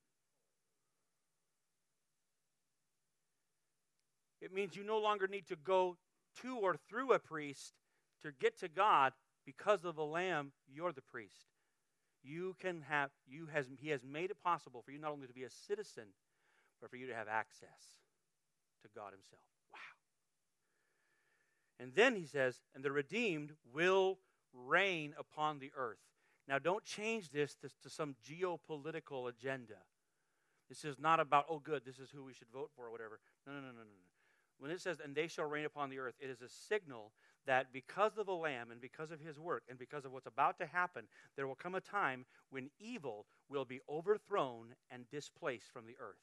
It 4.42 4.54
means 4.54 4.76
you 4.76 4.84
no 4.84 5.00
longer 5.00 5.28
need 5.28 5.48
to 5.48 5.56
go 5.56 5.98
to 6.42 6.58
or 6.58 6.76
through 6.90 7.14
a 7.14 7.20
priest 7.20 7.74
to 8.22 8.32
get 8.40 8.60
to 8.60 8.68
God 8.68 9.14
because 9.46 9.86
of 9.86 9.96
the 9.96 10.06
lamb 10.06 10.52
you're 10.72 10.92
the 10.92 11.02
priest. 11.02 11.48
You 12.24 12.56
can 12.60 12.82
have 12.88 13.12
you 13.28 13.48
has 13.52 13.68
he 13.80 13.90
has 13.90 14.04
made 14.04 14.32
it 14.32 14.38
possible 14.44 14.82
for 14.84 14.92
you 14.92 15.00
not 15.00 15.12
only 15.12 15.28
to 15.28 15.34
be 15.34 15.44
a 15.44 15.50
citizen 15.50 16.06
but 16.82 16.90
for 16.90 16.98
you 16.98 17.08
to 17.08 17.16
have 17.16 17.28
access 17.28 18.00
to 18.82 18.90
god 18.96 19.12
himself. 19.14 19.42
Wow. 19.72 19.80
And 21.80 21.94
then 21.96 22.16
he 22.16 22.26
says 22.26 22.62
and 22.74 22.84
the 22.84 22.92
redeemed 22.92 23.54
will 23.74 24.20
reign 24.54 25.14
upon 25.18 25.60
the 25.60 25.72
earth 25.76 25.98
now 26.48 26.60
don't 26.60 26.84
change 26.84 27.30
this 27.30 27.56
to, 27.56 27.70
to 27.82 27.90
some 27.90 28.16
geopolitical 28.28 29.30
agenda. 29.30 29.82
This 30.70 30.86
is 30.86 30.98
not 31.00 31.20
about 31.20 31.46
oh 31.50 31.60
good 31.60 31.84
this 31.86 32.00
is 32.00 32.10
who 32.10 32.24
we 32.24 32.34
should 32.34 32.50
vote 32.54 32.72
for 32.76 32.88
or 32.88 32.92
whatever. 32.92 33.20
No 33.46 33.54
no 33.54 33.60
no 33.60 33.68
no 33.68 33.82
no 33.82 34.06
when 34.58 34.72
it 34.72 34.82
says 34.82 35.00
and 35.04 35.16
they 35.16 35.28
shall 35.28 35.46
reign 35.46 35.66
upon 35.66 35.90
the 35.90 36.00
earth 36.00 36.16
it 36.20 36.30
is 36.30 36.42
a 36.42 36.50
signal 36.50 37.12
that 37.46 37.72
because 37.72 38.18
of 38.18 38.26
the 38.26 38.34
Lamb 38.34 38.72
and 38.72 38.82
because 38.82 39.12
of 39.12 39.20
his 39.20 39.40
work 39.40 39.64
and 39.70 39.78
because 39.78 40.06
of 40.06 40.12
what's 40.12 40.26
about 40.26 40.58
to 40.60 40.66
happen, 40.66 41.06
there 41.36 41.48
will 41.48 41.56
come 41.56 41.76
a 41.76 41.82
time 41.82 42.26
when 42.50 42.70
evil 42.80 43.26
will 43.50 43.66
be 43.66 43.82
overthrown 43.90 44.76
and 44.90 45.10
displaced 45.10 45.72
from 45.72 45.86
the 45.86 45.96
earth. 46.00 46.16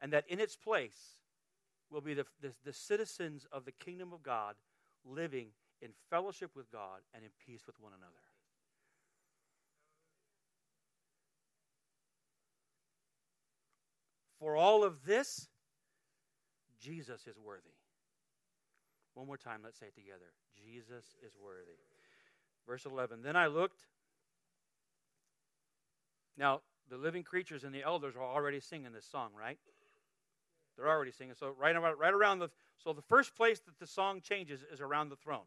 And 0.00 0.12
that 0.12 0.24
in 0.28 0.40
its 0.40 0.56
place 0.56 1.22
will 1.90 2.00
be 2.02 2.14
the, 2.14 2.26
the, 2.40 2.52
the 2.64 2.72
citizens 2.72 3.46
of 3.50 3.64
the 3.64 3.72
kingdom 3.72 4.12
of 4.12 4.22
God 4.22 4.54
living 5.04 5.48
in 5.80 5.90
fellowship 6.10 6.50
with 6.54 6.70
God 6.70 7.00
and 7.14 7.24
in 7.24 7.30
peace 7.46 7.62
with 7.66 7.78
one 7.80 7.92
another. 7.92 8.12
For 14.38 14.56
all 14.56 14.84
of 14.84 15.04
this, 15.04 15.48
Jesus 16.80 17.26
is 17.26 17.36
worthy. 17.38 17.74
One 19.14 19.26
more 19.26 19.36
time, 19.36 19.60
let's 19.64 19.78
say 19.78 19.86
it 19.86 19.96
together. 19.96 20.32
Jesus 20.56 21.04
is 21.26 21.32
worthy. 21.42 21.78
Verse 22.66 22.84
11 22.84 23.22
Then 23.22 23.34
I 23.34 23.48
looked. 23.48 23.80
Now, 26.36 26.60
the 26.88 26.96
living 26.96 27.24
creatures 27.24 27.64
and 27.64 27.74
the 27.74 27.82
elders 27.82 28.14
are 28.14 28.22
already 28.22 28.60
singing 28.60 28.92
this 28.92 29.06
song, 29.06 29.30
right? 29.38 29.58
They're 30.76 30.88
already 30.88 31.10
singing. 31.10 31.34
So 31.38 31.52
right 31.58 31.74
around, 31.74 31.98
right 31.98 32.14
around 32.14 32.38
the 32.38 32.50
so 32.82 32.92
the 32.92 33.02
first 33.02 33.34
place 33.34 33.60
that 33.60 33.78
the 33.78 33.86
song 33.86 34.20
changes 34.20 34.64
is 34.72 34.80
around 34.80 35.08
the 35.08 35.16
throne, 35.16 35.46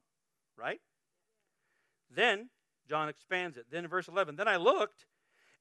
right? 0.57 0.81
Then 2.13 2.49
John 2.87 3.09
expands 3.09 3.57
it. 3.57 3.65
Then 3.71 3.87
verse 3.87 4.07
11, 4.07 4.35
then 4.35 4.47
I 4.47 4.57
looked 4.57 5.05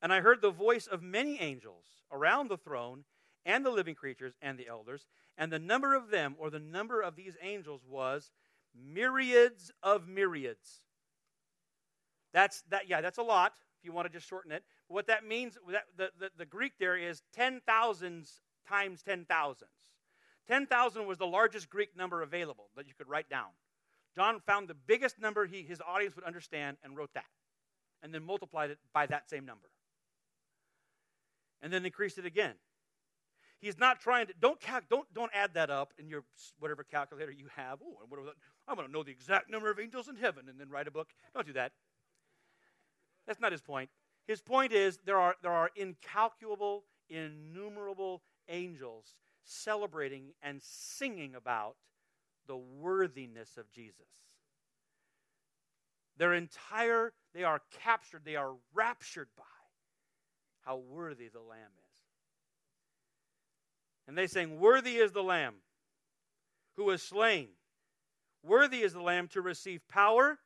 and 0.02 0.12
I 0.12 0.20
heard 0.20 0.42
the 0.42 0.50
voice 0.50 0.87
of 0.87 1.02
many 1.02 1.40
angels 1.40 1.85
around 2.11 2.48
the 2.48 2.56
throne 2.56 3.04
and 3.44 3.64
the 3.64 3.70
living 3.70 3.94
creatures 3.94 4.35
and 4.42 4.59
the 4.59 4.68
elders, 4.68 5.06
and 5.38 5.50
the 5.52 5.59
number 5.59 5.94
of 5.94 6.11
them, 6.11 6.35
or 6.38 6.50
the 6.50 6.59
number 6.59 7.00
of 7.00 7.16
these 7.16 7.37
angels, 7.42 7.83
was 7.88 8.30
myriads 8.74 9.70
of 9.83 10.09
myriads. 10.09 10.83
That's 12.33 12.62
that. 12.68 12.88
Yeah, 12.88 13.00
that's 13.00 13.18
a 13.18 13.22
lot. 13.22 13.54
If 13.78 13.85
you 13.85 13.92
want 13.92 14.06
to 14.06 14.12
just 14.12 14.28
shorten 14.28 14.52
it, 14.52 14.62
but 14.88 14.94
what 14.94 15.06
that 15.06 15.24
means, 15.24 15.56
that, 15.70 15.85
the, 15.96 16.11
the, 16.18 16.30
the 16.37 16.44
Greek 16.44 16.74
there 16.78 16.96
is 16.96 17.22
ten 17.33 17.61
thousands 17.66 18.42
times 18.68 19.02
ten 19.02 19.24
thousands. 20.51 20.69
Ten 20.69 20.79
thousand 20.79 21.07
was 21.07 21.19
the 21.19 21.27
largest 21.27 21.71
Greek 21.71 21.97
number 21.97 22.23
available 22.23 22.71
that 22.77 22.87
you 22.87 22.95
could 22.97 23.09
write 23.09 23.29
down. 23.29 23.49
John 24.17 24.41
found 24.47 24.69
the 24.69 24.75
biggest 24.75 25.21
number 25.21 25.47
he, 25.47 25.63
his 25.63 25.81
audience 25.81 26.17
would 26.17 26.25
understand 26.25 26.77
and 26.83 26.97
wrote 26.97 27.11
that, 27.15 27.25
and 28.03 28.13
then 28.13 28.25
multiplied 28.25 28.71
it 28.71 28.79
by 28.93 29.07
that 29.07 29.31
same 29.31 29.47
number, 29.47 29.71
and 31.63 31.73
then 31.73 31.87
increased 31.87 32.19
it 32.19 32.27
again 32.27 32.55
He's 33.61 33.79
not 33.79 34.01
trying 34.01 34.27
to 34.27 34.35
don't 34.41 34.59
cal- 34.59 34.81
don't 34.89 35.13
don't 35.13 35.31
add 35.35 35.55
that 35.55 35.71
up 35.71 35.93
in 35.99 36.09
your 36.09 36.25
whatever 36.59 36.83
calculator 36.83 37.31
you 37.31 37.47
have. 37.55 37.81
Oh, 37.85 37.99
I 38.67 38.75
want 38.75 38.89
to 38.89 38.93
know 38.93 39.03
the 39.03 39.11
exact 39.11 39.51
number 39.51 39.71
of 39.71 39.79
angels 39.79 40.09
in 40.09 40.17
heaven 40.17 40.49
and 40.49 40.59
then 40.59 40.71
write 40.71 40.89
a 40.89 40.91
book. 40.91 41.09
Don't 41.35 41.47
do 41.47 41.53
that. 41.53 41.73
That's 43.27 43.41
not 43.41 43.53
his 43.53 43.61
point. 43.61 43.91
His 44.27 44.41
point 44.41 44.73
is 44.73 44.99
there 45.05 45.19
are 45.19 45.37
there 45.43 45.53
are 45.53 45.71
incalculable, 45.77 46.85
innumerable 47.11 48.23
angels 48.49 49.15
celebrating 49.44 50.33
and 50.42 50.61
singing 50.62 51.35
about 51.35 51.76
the 52.46 52.57
worthiness 52.57 53.57
of 53.57 53.70
Jesus. 53.70 54.07
Their 56.16 56.35
entire 56.35 57.12
they 57.33 57.44
are 57.44 57.62
captured, 57.83 58.22
they 58.24 58.37
are 58.37 58.55
raptured 58.74 59.29
by 59.37 59.44
how 60.62 60.76
worthy 60.76 61.29
the 61.29 61.40
lamb 61.40 61.72
is. 61.79 61.90
And 64.07 64.18
they 64.18 64.26
sang, 64.26 64.59
Worthy 64.59 64.96
is 64.96 65.12
the 65.12 65.22
Lamb 65.22 65.55
who 66.76 66.85
was 66.85 67.03
slain. 67.03 67.48
Worthy 68.42 68.83
is 68.83 68.92
the 68.92 69.03
Lamb 69.03 69.29
to 69.29 69.40
receive 69.40 69.87
power 69.88 70.38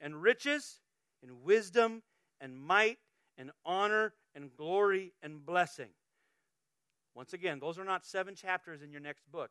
and 0.00 0.22
riches 0.22 0.80
and 1.22 1.42
wisdom 1.42 2.02
and 2.40 2.56
might 2.56 2.98
and 3.36 3.50
honor 3.64 4.14
and 4.34 4.54
glory 4.56 5.14
and 5.22 5.44
blessing. 5.44 5.90
Once 7.16 7.32
again, 7.32 7.58
those 7.58 7.78
are 7.78 7.84
not 7.84 8.04
seven 8.04 8.34
chapters 8.34 8.82
in 8.82 8.92
your 8.92 9.00
next 9.00 9.24
book. 9.32 9.50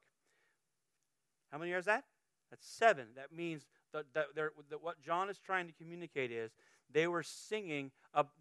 How 1.51 1.57
many 1.57 1.71
is 1.71 1.85
that? 1.85 2.03
That's 2.51 2.65
seven. 2.65 3.07
That 3.15 3.31
means 3.35 3.65
that, 3.91 4.05
that, 4.13 4.27
that 4.35 4.83
what 4.83 5.01
John 5.01 5.31
is 5.31 5.39
trying 5.39 5.65
to 5.65 5.73
communicate 5.73 6.31
is 6.31 6.51
they 6.93 7.07
were 7.07 7.23
singing 7.23 7.89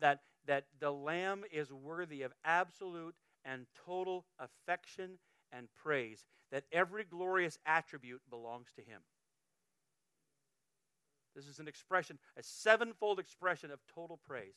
that, 0.00 0.20
that 0.46 0.66
the 0.78 0.90
Lamb 0.90 1.44
is 1.50 1.72
worthy 1.72 2.20
of 2.20 2.32
absolute 2.44 3.14
and 3.46 3.64
total 3.86 4.26
affection 4.38 5.12
and 5.50 5.68
praise, 5.82 6.26
that 6.52 6.64
every 6.70 7.04
glorious 7.04 7.58
attribute 7.64 8.20
belongs 8.28 8.68
to 8.76 8.82
Him. 8.82 9.00
This 11.34 11.46
is 11.46 11.60
an 11.60 11.66
expression, 11.66 12.18
a 12.36 12.42
sevenfold 12.42 13.18
expression 13.18 13.70
of 13.70 13.80
total 13.94 14.18
praise. 14.28 14.54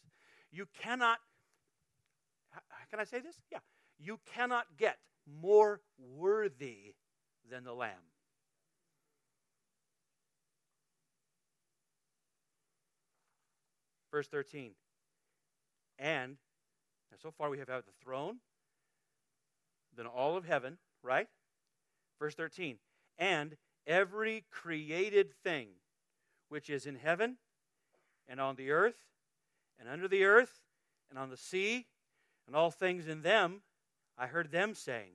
You 0.51 0.67
cannot, 0.81 1.19
can 2.89 2.99
I 2.99 3.05
say 3.05 3.19
this? 3.19 3.39
Yeah. 3.49 3.59
You 3.99 4.19
cannot 4.33 4.77
get 4.77 4.97
more 5.41 5.81
worthy 5.97 6.93
than 7.49 7.63
the 7.63 7.73
Lamb. 7.73 7.93
Verse 14.11 14.27
13. 14.27 14.71
And 15.99 16.37
so 17.21 17.31
far 17.31 17.49
we 17.49 17.57
have 17.59 17.69
had 17.69 17.83
the 17.85 17.91
throne, 18.03 18.37
then 19.95 20.05
all 20.05 20.37
of 20.37 20.45
heaven, 20.45 20.77
right? 21.01 21.27
Verse 22.19 22.35
13. 22.35 22.77
And 23.17 23.57
every 23.85 24.45
created 24.51 25.33
thing 25.43 25.69
which 26.49 26.69
is 26.69 26.85
in 26.85 26.95
heaven 26.95 27.37
and 28.27 28.39
on 28.39 28.55
the 28.55 28.71
earth 28.71 29.07
and 29.79 29.89
under 29.89 30.07
the 30.07 30.23
earth 30.23 30.61
and 31.09 31.17
on 31.17 31.29
the 31.29 31.37
sea 31.37 31.87
and 32.45 32.55
all 32.55 32.71
things 32.71 33.07
in 33.07 33.21
them, 33.23 33.61
I 34.17 34.27
heard 34.27 34.51
them 34.51 34.73
saying, 34.73 35.11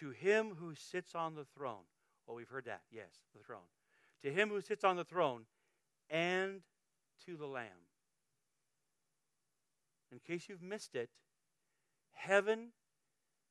To 0.00 0.10
him 0.10 0.56
who 0.58 0.74
sits 0.74 1.14
on 1.14 1.34
the 1.34 1.44
throne. 1.44 1.84
Oh, 2.28 2.34
we've 2.34 2.48
heard 2.48 2.64
that. 2.66 2.82
Yes, 2.90 3.20
the 3.34 3.42
throne. 3.42 3.68
To 4.22 4.32
him 4.32 4.48
who 4.48 4.60
sits 4.60 4.84
on 4.84 4.96
the 4.96 5.04
throne 5.04 5.42
and 6.10 6.62
to 7.26 7.36
the 7.36 7.46
Lamb. 7.46 7.88
In 10.10 10.18
case 10.18 10.48
you've 10.48 10.62
missed 10.62 10.94
it, 10.94 11.10
heaven 12.12 12.68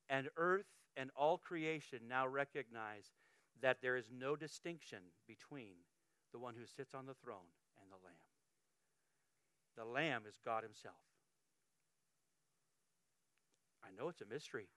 and 0.08 0.28
earth 0.36 0.66
and 0.96 1.10
all 1.16 1.38
creation 1.38 2.00
now 2.08 2.26
recognize 2.26 3.10
that 3.60 3.78
there 3.82 3.96
is 3.96 4.10
no 4.16 4.36
distinction 4.36 4.98
between 5.26 5.74
the 6.32 6.38
one 6.38 6.54
who 6.54 6.66
sits 6.66 6.94
on 6.94 7.06
the 7.06 7.14
throne 7.14 7.50
and 7.80 7.90
the 7.90 8.04
Lamb. 8.04 8.14
The 9.76 9.84
Lamb 9.84 10.22
is 10.28 10.38
God 10.44 10.62
Himself. 10.62 11.11
I 13.84 13.88
know 13.96 14.08
it's 14.08 14.20
a 14.20 14.26
mystery, 14.26 14.68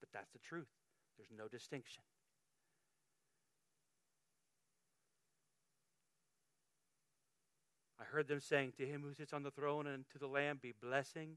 but 0.00 0.10
that's 0.12 0.30
the 0.32 0.38
truth. 0.38 0.68
There's 1.16 1.30
no 1.36 1.48
distinction. 1.48 2.02
I 8.00 8.04
heard 8.04 8.28
them 8.28 8.40
saying, 8.40 8.74
To 8.78 8.86
him 8.86 9.02
who 9.02 9.12
sits 9.12 9.32
on 9.32 9.42
the 9.42 9.50
throne 9.50 9.86
and 9.86 10.04
to 10.10 10.18
the 10.18 10.28
Lamb 10.28 10.58
be 10.62 10.72
blessing 10.80 11.36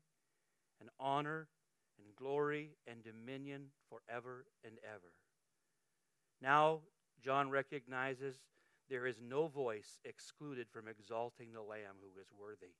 and 0.80 0.90
honor 1.00 1.48
and 1.98 2.16
glory 2.16 2.72
and 2.88 3.04
dominion 3.04 3.68
forever 3.90 4.46
and 4.64 4.74
ever. 4.84 5.14
Now, 6.42 6.82
John 7.24 7.50
recognizes 7.50 8.42
there 8.90 9.06
is 9.06 9.22
no 9.22 9.48
voice 9.48 10.00
excluded 10.04 10.68
from 10.70 10.88
exalting 10.88 11.54
the 11.54 11.62
Lamb 11.62 11.98
who 12.02 12.20
is 12.20 12.28
worthy. 12.38 12.74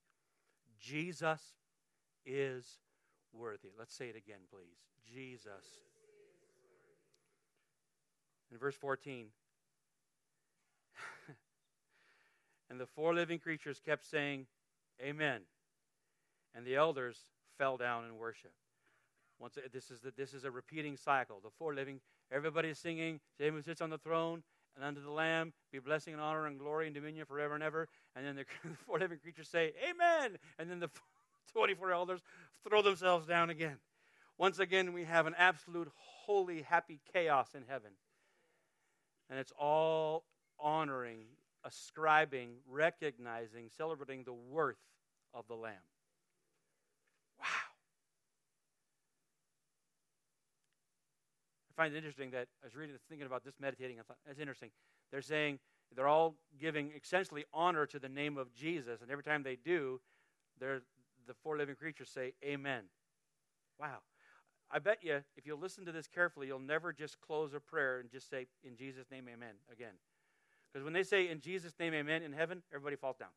Jesus 0.80 1.42
is 2.26 2.80
worthy. 3.34 3.70
Let's 3.78 3.96
say 3.96 4.10
it 4.10 4.16
again, 4.16 4.40
please. 4.50 4.78
Jesus. 5.06 5.82
In 8.52 8.58
verse 8.58 8.76
14, 8.76 9.28
and 12.70 12.80
the 12.80 12.86
four 12.86 13.14
living 13.14 13.40
creatures 13.40 13.82
kept 13.84 14.06
saying, 14.06 14.46
Amen. 15.02 15.42
And 16.54 16.66
the 16.66 16.76
elders 16.76 17.18
fell 17.58 17.78
down 17.78 18.06
in 18.06 18.18
worship. 18.18 18.52
Once 19.40 19.58
uh, 19.58 19.62
this 19.74 19.90
is 19.90 20.02
the, 20.02 20.12
this 20.16 20.34
is 20.34 20.44
a 20.44 20.52
repeating 20.52 20.98
cycle. 20.98 21.40
The 21.44 21.50
four 21.58 21.74
living, 21.74 22.00
everybody's 22.32 22.78
singing. 22.78 23.20
Him 23.40 23.56
who 23.56 23.62
sits 23.62 23.82
on 23.82 23.90
the 23.90 23.98
throne 23.98 24.44
and 24.76 24.86
unto 24.86 25.02
the 25.02 25.12
Lamb 25.12 25.54
be 25.72 25.80
blessing 25.80 26.14
and 26.14 26.22
honor 26.22 26.46
and 26.46 26.60
glory 26.60 26.86
and 26.86 26.96
dominion 26.96 27.26
forever 27.26 27.56
and 27.56 27.64
ever. 27.64 27.88
And 28.16 28.26
then 28.26 28.36
the 28.36 28.46
four 28.86 29.00
living 29.00 29.20
creatures 29.20 29.48
say, 29.48 29.74
Amen. 29.90 30.38
And 30.60 30.70
then 30.70 30.80
the 30.80 30.90
24 31.54 31.92
elders 31.92 32.22
throw 32.68 32.82
themselves 32.82 33.26
down 33.26 33.50
again. 33.50 33.78
Once 34.38 34.60
again, 34.60 34.94
we 34.94 35.04
have 35.04 35.28
an 35.28 35.36
absolute 35.38 35.90
holy, 36.26 36.62
happy 36.64 37.00
chaos 37.14 37.50
in 37.56 37.64
heaven. 37.68 37.92
And 39.30 39.40
it's 39.40 39.54
all 39.60 40.26
honoring, 40.60 41.26
ascribing, 41.64 42.56
recognizing, 42.68 43.70
celebrating 43.70 44.24
the 44.24 44.34
worth 44.34 44.82
of 45.34 45.48
the 45.48 45.56
Lamb. 45.56 45.74
Wow. 47.40 47.46
I 51.70 51.84
find 51.84 51.94
it 51.94 51.98
interesting 51.98 52.32
that 52.32 52.48
I 52.62 52.66
was 52.66 52.76
reading, 52.76 52.96
thinking 53.10 53.28
about 53.28 53.44
this, 53.44 53.56
meditating. 53.60 54.00
I 54.00 54.04
thought 54.04 54.18
that's 54.26 54.40
interesting. 54.40 54.70
They're 55.12 55.22
saying 55.22 55.60
they're 55.96 56.08
all 56.08 56.36
giving 56.60 56.92
essentially 57.02 57.46
honor 57.54 57.86
to 57.86 58.00
the 58.00 58.10
name 58.10 58.38
of 58.38 58.54
Jesus, 58.54 59.02
and 59.02 59.12
every 59.12 59.24
time 59.24 59.44
they 59.44 59.56
do, 59.56 60.00
they're, 60.60 60.82
the 61.28 61.34
four 61.44 61.58
living 61.58 61.76
creatures 61.76 62.10
say, 62.10 62.34
Amen. 62.44 62.84
Wow. 63.80 64.00
I 64.72 64.80
bet 64.80 65.00
you, 65.04 65.22
if 65.36 65.46
you 65.46 65.56
listen 65.56 65.86
to 65.86 65.92
this 65.92 66.08
carefully, 66.08 66.48
you'll 66.48 66.60
never 66.60 66.94
just 66.94 67.20
close 67.20 67.54
a 67.54 67.60
prayer 67.60 68.00
and 68.00 68.10
just 68.10 68.30
say, 68.30 68.48
In 68.64 68.76
Jesus' 68.76 69.06
name, 69.12 69.26
Amen, 69.32 69.56
again. 69.72 69.94
Because 70.72 70.84
when 70.86 70.94
they 70.94 71.04
say, 71.04 71.28
In 71.30 71.42
Jesus' 71.42 71.74
name, 71.80 71.94
Amen, 71.94 72.24
in 72.24 72.34
heaven, 72.34 72.64
everybody 72.72 72.96
falls 72.96 73.18
down. 73.18 73.30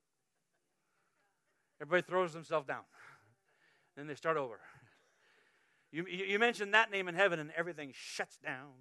Everybody 1.81 2.03
throws 2.03 2.33
themselves 2.33 2.67
down. 2.67 2.83
then 3.97 4.07
they 4.07 4.15
start 4.15 4.37
over. 4.37 4.61
You, 5.91 6.07
you 6.07 6.41
mention 6.41 6.73
that 6.73 6.91
name 6.91 7.07
in 7.09 7.15
heaven, 7.15 7.39
and 7.39 7.53
everything 7.57 7.93
shuts 7.95 8.37
down. 8.39 8.73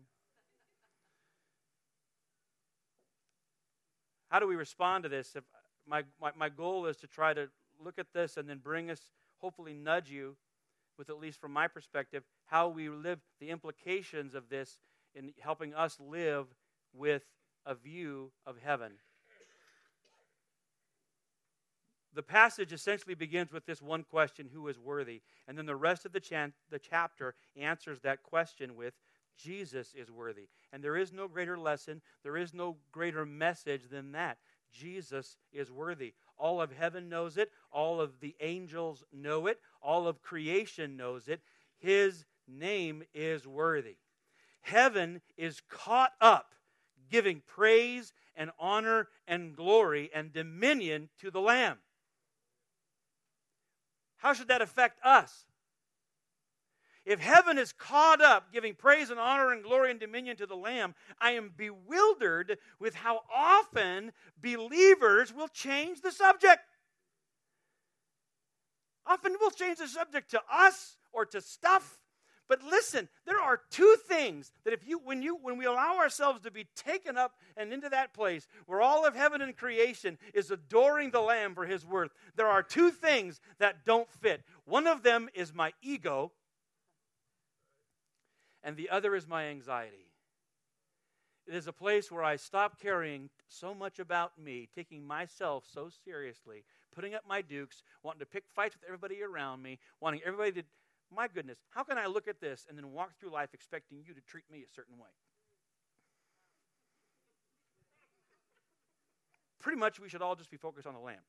How 4.30 4.40
do 4.40 4.48
we 4.48 4.56
respond 4.56 5.04
to 5.04 5.10
this? 5.10 5.36
If 5.36 5.44
uh, 5.44 5.58
my, 5.88 6.04
my, 6.20 6.32
my 6.36 6.50
goal 6.50 6.88
is 6.88 6.98
to 6.98 7.08
try 7.08 7.36
to 7.36 7.50
look 7.84 8.00
at 8.00 8.14
this 8.14 8.38
and 8.38 8.50
then 8.50 8.60
bring 8.60 8.90
us, 8.90 9.02
hopefully, 9.38 9.74
nudge 9.74 10.10
you 10.10 10.36
with, 10.98 11.10
at 11.10 11.20
least 11.20 11.40
from 11.42 11.54
my 11.54 11.68
perspective, 11.68 12.24
how 12.46 12.70
we 12.70 12.90
live, 12.90 13.20
the 13.40 13.50
implications 13.50 14.36
of 14.36 14.50
this 14.50 14.78
in 15.16 15.34
helping 15.40 15.74
us 15.74 15.98
live 16.00 16.48
with 16.94 17.24
a 17.66 17.76
view 17.76 18.32
of 18.46 18.58
heaven. 18.64 18.94
The 22.16 22.24
passage 22.24 22.74
essentially 22.74 23.16
begins 23.16 23.52
with 23.52 23.66
this 23.66 23.82
one 23.82 24.04
question 24.04 24.50
who 24.54 24.68
is 24.68 24.78
worthy? 24.78 25.22
And 25.48 25.58
then 25.58 25.66
the 25.66 25.76
rest 25.76 26.06
of 26.06 26.12
the, 26.12 26.20
chan- 26.20 26.54
the 26.70 26.78
chapter 26.78 27.34
answers 27.56 28.02
that 28.02 28.22
question 28.22 28.76
with 28.76 28.94
Jesus 29.36 29.94
is 29.96 30.12
worthy. 30.12 30.48
And 30.72 30.84
there 30.84 30.96
is 30.96 31.12
no 31.12 31.28
greater 31.28 31.58
lesson, 31.58 32.02
there 32.24 32.38
is 32.38 32.54
no 32.54 32.78
greater 32.92 33.26
message 33.26 33.90
than 33.90 34.12
that. 34.12 34.38
Jesus 34.72 35.38
is 35.52 35.72
worthy. 35.72 36.14
All 36.44 36.62
of 36.62 36.74
heaven 36.74 37.08
knows 37.08 37.38
it, 37.38 37.54
all 37.72 38.02
of 38.02 38.20
the 38.20 38.36
angels 38.42 39.06
know 39.14 39.48
it, 39.48 39.62
all 39.82 40.10
of 40.10 40.22
creation 40.22 40.98
knows 40.98 41.30
it. 41.30 41.40
His 41.78 42.26
name 42.46 43.04
is 43.14 43.48
worthy. 43.48 43.96
Heaven 44.60 45.22
is 45.38 45.62
caught 45.70 46.12
up 46.20 46.54
giving 47.10 47.42
praise 47.48 48.12
and 48.36 48.52
honor 48.60 49.08
and 49.26 49.56
glory 49.56 50.10
and 50.14 50.34
dominion 50.34 51.08
to 51.20 51.32
the 51.32 51.40
Lamb. 51.40 51.78
How 54.18 54.34
should 54.34 54.50
that 54.50 54.62
affect 54.62 55.00
us? 55.02 55.46
If 57.06 57.20
heaven 57.20 57.58
is 57.58 57.74
caught 57.74 58.22
up 58.22 58.54
giving 58.54 58.76
praise 58.76 59.10
and 59.10 59.20
honor 59.20 59.52
and 59.52 59.64
glory 59.64 59.92
and 59.92 60.00
dominion 60.00 60.38
to 60.38 60.46
the 60.46 60.56
Lamb, 60.56 60.96
I 61.20 61.32
am 61.32 61.52
bewildered 61.56 62.58
with 62.80 62.96
how 62.96 63.22
often 63.34 64.14
believers 64.42 65.34
will 65.34 65.50
change 65.50 66.02
the 66.02 66.12
subject. 66.12 66.62
Often 69.06 69.36
we'll 69.40 69.52
change 69.52 69.80
the 69.80 69.88
subject 69.88 70.32
to 70.32 70.42
us 70.50 70.98
or 71.12 71.26
to 71.26 71.42
stuff. 71.42 72.00
But 72.48 72.62
listen, 72.64 73.10
there 73.26 73.40
are 73.40 73.62
two 73.70 73.98
things 74.08 74.52
that 74.64 74.74
if 74.74 74.86
you 74.86 75.00
when 75.00 75.22
you 75.22 75.38
when 75.42 75.58
we 75.58 75.66
allow 75.66 75.98
ourselves 75.98 76.42
to 76.42 76.52
be 76.52 76.68
taken 76.76 77.18
up 77.18 77.34
and 77.58 77.74
into 77.74 77.90
that 77.90 78.14
place 78.14 78.48
where 78.66 78.82
all 78.82 79.06
of 79.06 79.16
heaven 79.16 79.42
and 79.42 79.56
creation 79.56 80.18
is 80.34 80.52
adoring 80.52 81.12
the 81.12 81.22
lamb 81.22 81.56
for 81.56 81.66
his 81.66 81.86
worth, 81.86 82.12
there 82.36 82.48
are 82.48 82.62
two 82.62 82.92
things 82.92 83.42
that 83.60 83.86
don't 83.86 84.12
fit. 84.12 84.44
One 84.66 84.88
of 84.88 85.04
them 85.04 85.30
is 85.34 85.54
my 85.54 85.74
ego, 85.82 86.32
and 88.64 88.78
the 88.78 88.90
other 88.90 89.16
is 89.16 89.28
my 89.28 89.46
anxiety. 89.46 90.08
It 91.46 91.56
is 91.56 91.68
a 91.68 91.74
place 91.74 92.10
where 92.10 92.24
I 92.24 92.38
stop 92.38 92.80
caring 92.80 93.30
so 93.48 93.74
much 93.74 94.00
about 94.00 94.40
me, 94.42 94.70
taking 94.74 95.06
myself 95.06 95.66
so 95.72 95.90
seriously, 96.06 96.64
putting 96.96 97.14
up 97.14 97.24
my 97.28 97.42
dukes, 97.42 97.84
wanting 98.02 98.22
to 98.22 98.26
pick 98.26 98.46
fights 98.56 98.76
with 98.76 98.86
everybody 98.86 99.22
around 99.22 99.62
me, 99.62 99.80
wanting 100.00 100.22
everybody 100.26 100.62
to, 100.62 100.64
my 101.14 101.28
goodness, 101.28 101.58
how 101.72 101.84
can 101.84 101.98
I 101.98 102.06
look 102.06 102.28
at 102.28 102.40
this 102.40 102.66
and 102.70 102.78
then 102.78 102.94
walk 102.94 103.18
through 103.20 103.32
life 103.32 103.50
expecting 103.54 104.00
you 104.08 104.14
to 104.14 104.22
treat 104.22 104.46
me 104.50 104.60
a 104.60 104.74
certain 104.74 104.98
way? 104.98 105.10
Pretty 109.60 109.78
much, 109.78 110.00
we 110.00 110.10
should 110.10 110.22
all 110.22 110.36
just 110.36 110.52
be 110.52 110.58
focused 110.58 110.88
on 110.88 110.94
the 110.94 111.00
Lamb. 111.00 111.24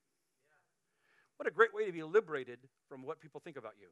What 1.37 1.49
a 1.49 1.53
great 1.53 1.75
way 1.75 1.87
to 1.87 1.93
be 1.93 2.03
liberated 2.03 2.59
from 2.89 3.03
what 3.03 3.21
people 3.21 3.41
think 3.41 3.57
about 3.57 3.75
you. 3.81 3.89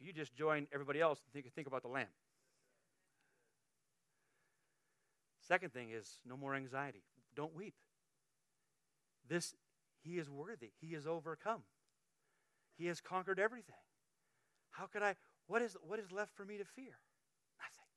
You 0.00 0.12
just 0.12 0.34
join 0.34 0.66
everybody 0.72 1.00
else 1.00 1.20
and 1.24 1.32
think, 1.32 1.54
think 1.54 1.66
about 1.66 1.82
the 1.82 1.88
Lamb. 1.88 2.06
Second 5.46 5.72
thing 5.72 5.90
is 5.90 6.18
no 6.26 6.36
more 6.36 6.54
anxiety. 6.54 7.02
Don't 7.36 7.54
weep. 7.54 7.74
This 9.28 9.54
he 10.02 10.18
is 10.18 10.30
worthy. 10.30 10.70
He 10.80 10.94
is 10.94 11.06
overcome. 11.06 11.62
He 12.76 12.86
has 12.86 13.00
conquered 13.00 13.38
everything. 13.38 13.74
How 14.70 14.86
could 14.86 15.02
I? 15.02 15.16
What 15.46 15.62
is, 15.62 15.76
what 15.86 15.98
is 15.98 16.10
left 16.10 16.34
for 16.34 16.44
me 16.44 16.56
to 16.56 16.64
fear? 16.64 16.98
Nothing. 17.58 17.90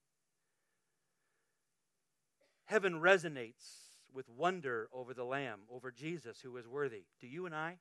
Heaven 2.65 2.99
resonates 2.99 3.93
with 4.13 4.27
wonder 4.29 4.89
over 4.91 5.13
the 5.13 5.23
Lamb, 5.23 5.62
over 5.71 5.91
Jesus, 5.91 6.39
who 6.41 6.58
is 6.58 6.67
worthy. 6.67 7.04
Do 7.21 7.27
you 7.27 7.45
and 7.45 7.56
I? 7.56 7.77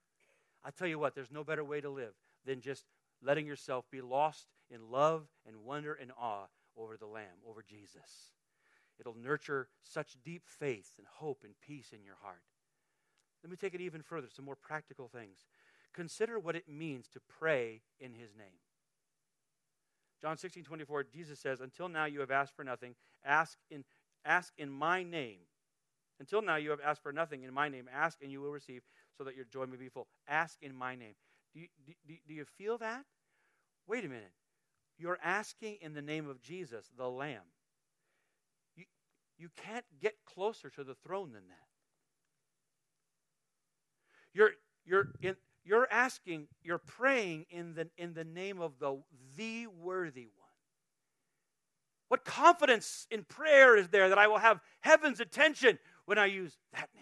I 0.64 0.70
tell 0.70 0.86
you 0.86 0.98
what, 0.98 1.14
there's 1.14 1.32
no 1.32 1.42
better 1.42 1.64
way 1.64 1.80
to 1.80 1.90
live 1.90 2.14
than 2.46 2.60
just 2.60 2.84
letting 3.22 3.46
yourself 3.46 3.84
be 3.90 4.00
lost 4.00 4.48
in 4.70 4.90
love 4.90 5.28
and 5.46 5.64
wonder 5.64 5.94
and 5.94 6.10
awe 6.18 6.46
over 6.76 6.96
the 6.96 7.06
Lamb, 7.06 7.38
over 7.48 7.62
Jesus. 7.62 8.32
It'll 8.98 9.16
nurture 9.16 9.68
such 9.82 10.16
deep 10.24 10.42
faith 10.46 10.94
and 10.98 11.06
hope 11.06 11.42
and 11.44 11.54
peace 11.60 11.92
in 11.92 12.04
your 12.04 12.16
heart. 12.22 12.42
Let 13.42 13.50
me 13.50 13.56
take 13.56 13.74
it 13.74 13.80
even 13.80 14.02
further, 14.02 14.28
some 14.30 14.44
more 14.44 14.56
practical 14.56 15.08
things. 15.08 15.46
Consider 15.92 16.38
what 16.38 16.56
it 16.56 16.68
means 16.68 17.08
to 17.08 17.20
pray 17.20 17.82
in 17.98 18.14
his 18.14 18.34
name. 18.36 18.60
John 20.20 20.38
16, 20.38 20.62
24, 20.62 21.04
Jesus 21.04 21.40
says, 21.40 21.60
Until 21.60 21.88
now 21.88 22.04
you 22.04 22.20
have 22.20 22.30
asked 22.30 22.54
for 22.54 22.64
nothing. 22.64 22.94
Ask 23.24 23.58
in, 23.70 23.84
ask 24.24 24.52
in 24.56 24.70
my 24.70 25.02
name. 25.02 25.40
Until 26.20 26.40
now 26.40 26.56
you 26.56 26.70
have 26.70 26.78
asked 26.80 27.02
for 27.02 27.12
nothing 27.12 27.42
in 27.42 27.52
my 27.52 27.68
name. 27.68 27.88
Ask 27.92 28.18
and 28.22 28.30
you 28.30 28.40
will 28.40 28.52
receive, 28.52 28.82
so 29.18 29.24
that 29.24 29.34
your 29.34 29.44
joy 29.44 29.66
may 29.66 29.76
be 29.76 29.88
full. 29.88 30.06
Ask 30.28 30.62
in 30.62 30.74
my 30.74 30.94
name. 30.94 31.14
Do 31.54 31.60
you, 31.60 31.68
do, 31.86 32.14
do 32.26 32.34
you 32.34 32.44
feel 32.44 32.78
that? 32.78 33.04
Wait 33.86 34.04
a 34.04 34.08
minute. 34.08 34.32
You're 34.98 35.18
asking 35.22 35.78
in 35.80 35.94
the 35.94 36.02
name 36.02 36.28
of 36.28 36.40
Jesus, 36.40 36.90
the 36.96 37.08
Lamb. 37.08 37.42
You, 38.76 38.84
you 39.38 39.48
can't 39.56 39.84
get 40.00 40.14
closer 40.24 40.70
to 40.70 40.84
the 40.84 40.94
throne 40.94 41.32
than 41.32 41.42
that. 41.48 41.68
You're, 44.34 44.50
you're, 44.84 45.08
in, 45.20 45.36
you're 45.64 45.88
asking, 45.90 46.46
you're 46.62 46.78
praying 46.78 47.46
in 47.50 47.74
the, 47.74 47.88
in 47.98 48.14
the 48.14 48.24
name 48.24 48.60
of 48.60 48.78
the, 48.78 49.02
the 49.36 49.66
worthy 49.66 50.26
one. 50.26 50.48
What 52.08 52.24
confidence 52.24 53.06
in 53.10 53.24
prayer 53.24 53.76
is 53.76 53.88
there 53.88 54.10
that 54.10 54.18
I 54.18 54.26
will 54.28 54.38
have 54.38 54.60
heaven's 54.80 55.20
attention 55.20 55.78
when 56.04 56.18
I 56.18 56.26
use 56.26 56.56
that 56.72 56.88
name? 56.94 57.01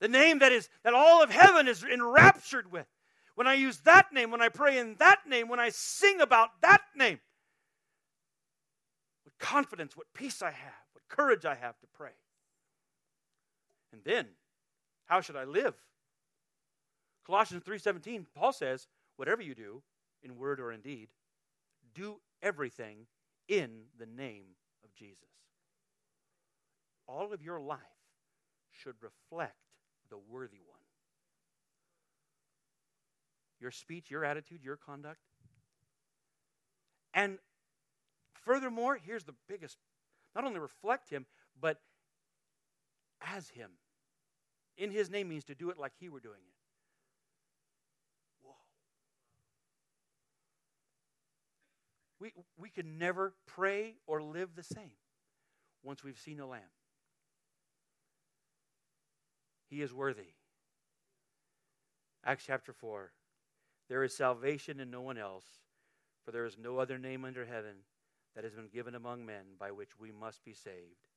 The 0.00 0.08
name 0.08 0.40
that 0.40 0.52
is 0.52 0.68
that 0.82 0.94
all 0.94 1.22
of 1.22 1.30
heaven 1.30 1.68
is 1.68 1.84
enraptured 1.84 2.70
with. 2.70 2.86
When 3.34 3.46
I 3.46 3.54
use 3.54 3.78
that 3.80 4.12
name, 4.12 4.30
when 4.30 4.42
I 4.42 4.48
pray 4.48 4.78
in 4.78 4.94
that 4.96 5.26
name, 5.26 5.48
when 5.48 5.60
I 5.60 5.70
sing 5.70 6.20
about 6.20 6.60
that 6.62 6.82
name. 6.94 7.20
What 9.24 9.38
confidence, 9.38 9.96
what 9.96 10.12
peace 10.14 10.42
I 10.42 10.50
have, 10.50 10.84
what 10.92 11.08
courage 11.08 11.44
I 11.44 11.54
have 11.54 11.78
to 11.80 11.86
pray. 11.94 12.12
And 13.92 14.02
then, 14.04 14.26
how 15.06 15.20
should 15.20 15.36
I 15.36 15.44
live? 15.44 15.74
Colossians 17.24 17.64
3:17, 17.64 18.26
Paul 18.34 18.52
says, 18.52 18.88
"Whatever 19.16 19.42
you 19.42 19.54
do, 19.54 19.82
in 20.22 20.36
word 20.36 20.60
or 20.60 20.72
in 20.72 20.80
deed, 20.80 21.10
do 21.92 22.20
everything 22.42 23.06
in 23.48 23.90
the 23.96 24.06
name 24.06 24.56
of 24.82 24.92
Jesus." 24.94 25.30
All 27.06 27.32
of 27.32 27.42
your 27.42 27.60
life 27.60 27.80
should 28.70 29.02
reflect 29.02 29.63
the 30.14 30.32
worthy 30.32 30.60
one. 30.64 30.78
Your 33.60 33.72
speech, 33.72 34.10
your 34.10 34.24
attitude, 34.24 34.60
your 34.62 34.76
conduct. 34.76 35.18
And 37.12 37.38
furthermore, 38.44 38.96
here's 39.04 39.24
the 39.24 39.34
biggest 39.48 39.76
not 40.34 40.44
only 40.44 40.60
reflect 40.60 41.10
him, 41.10 41.26
but 41.60 41.78
as 43.20 43.48
him. 43.48 43.70
In 44.76 44.90
his 44.90 45.10
name 45.10 45.28
means 45.28 45.44
to 45.44 45.54
do 45.54 45.70
it 45.70 45.78
like 45.78 45.92
he 45.98 46.08
were 46.08 46.20
doing 46.20 46.40
it. 46.46 46.54
Whoa. 48.42 48.54
We, 52.20 52.32
we 52.56 52.68
can 52.68 52.98
never 52.98 53.34
pray 53.46 53.94
or 54.06 54.22
live 54.22 54.50
the 54.54 54.62
same 54.62 54.92
once 55.82 56.04
we've 56.04 56.18
seen 56.18 56.36
the 56.36 56.46
Lamb. 56.46 56.62
He 59.74 59.82
is 59.82 59.92
worthy. 59.92 60.34
Acts 62.24 62.44
chapter 62.46 62.72
4. 62.72 63.10
There 63.88 64.04
is 64.04 64.16
salvation 64.16 64.78
in 64.78 64.88
no 64.88 65.00
one 65.00 65.18
else, 65.18 65.46
for 66.24 66.30
there 66.30 66.44
is 66.44 66.56
no 66.56 66.78
other 66.78 66.96
name 66.96 67.24
under 67.24 67.44
heaven 67.44 67.78
that 68.36 68.44
has 68.44 68.52
been 68.52 68.68
given 68.68 68.94
among 68.94 69.26
men 69.26 69.56
by 69.58 69.72
which 69.72 69.98
we 69.98 70.12
must 70.12 70.44
be 70.44 70.52
saved. 70.54 71.08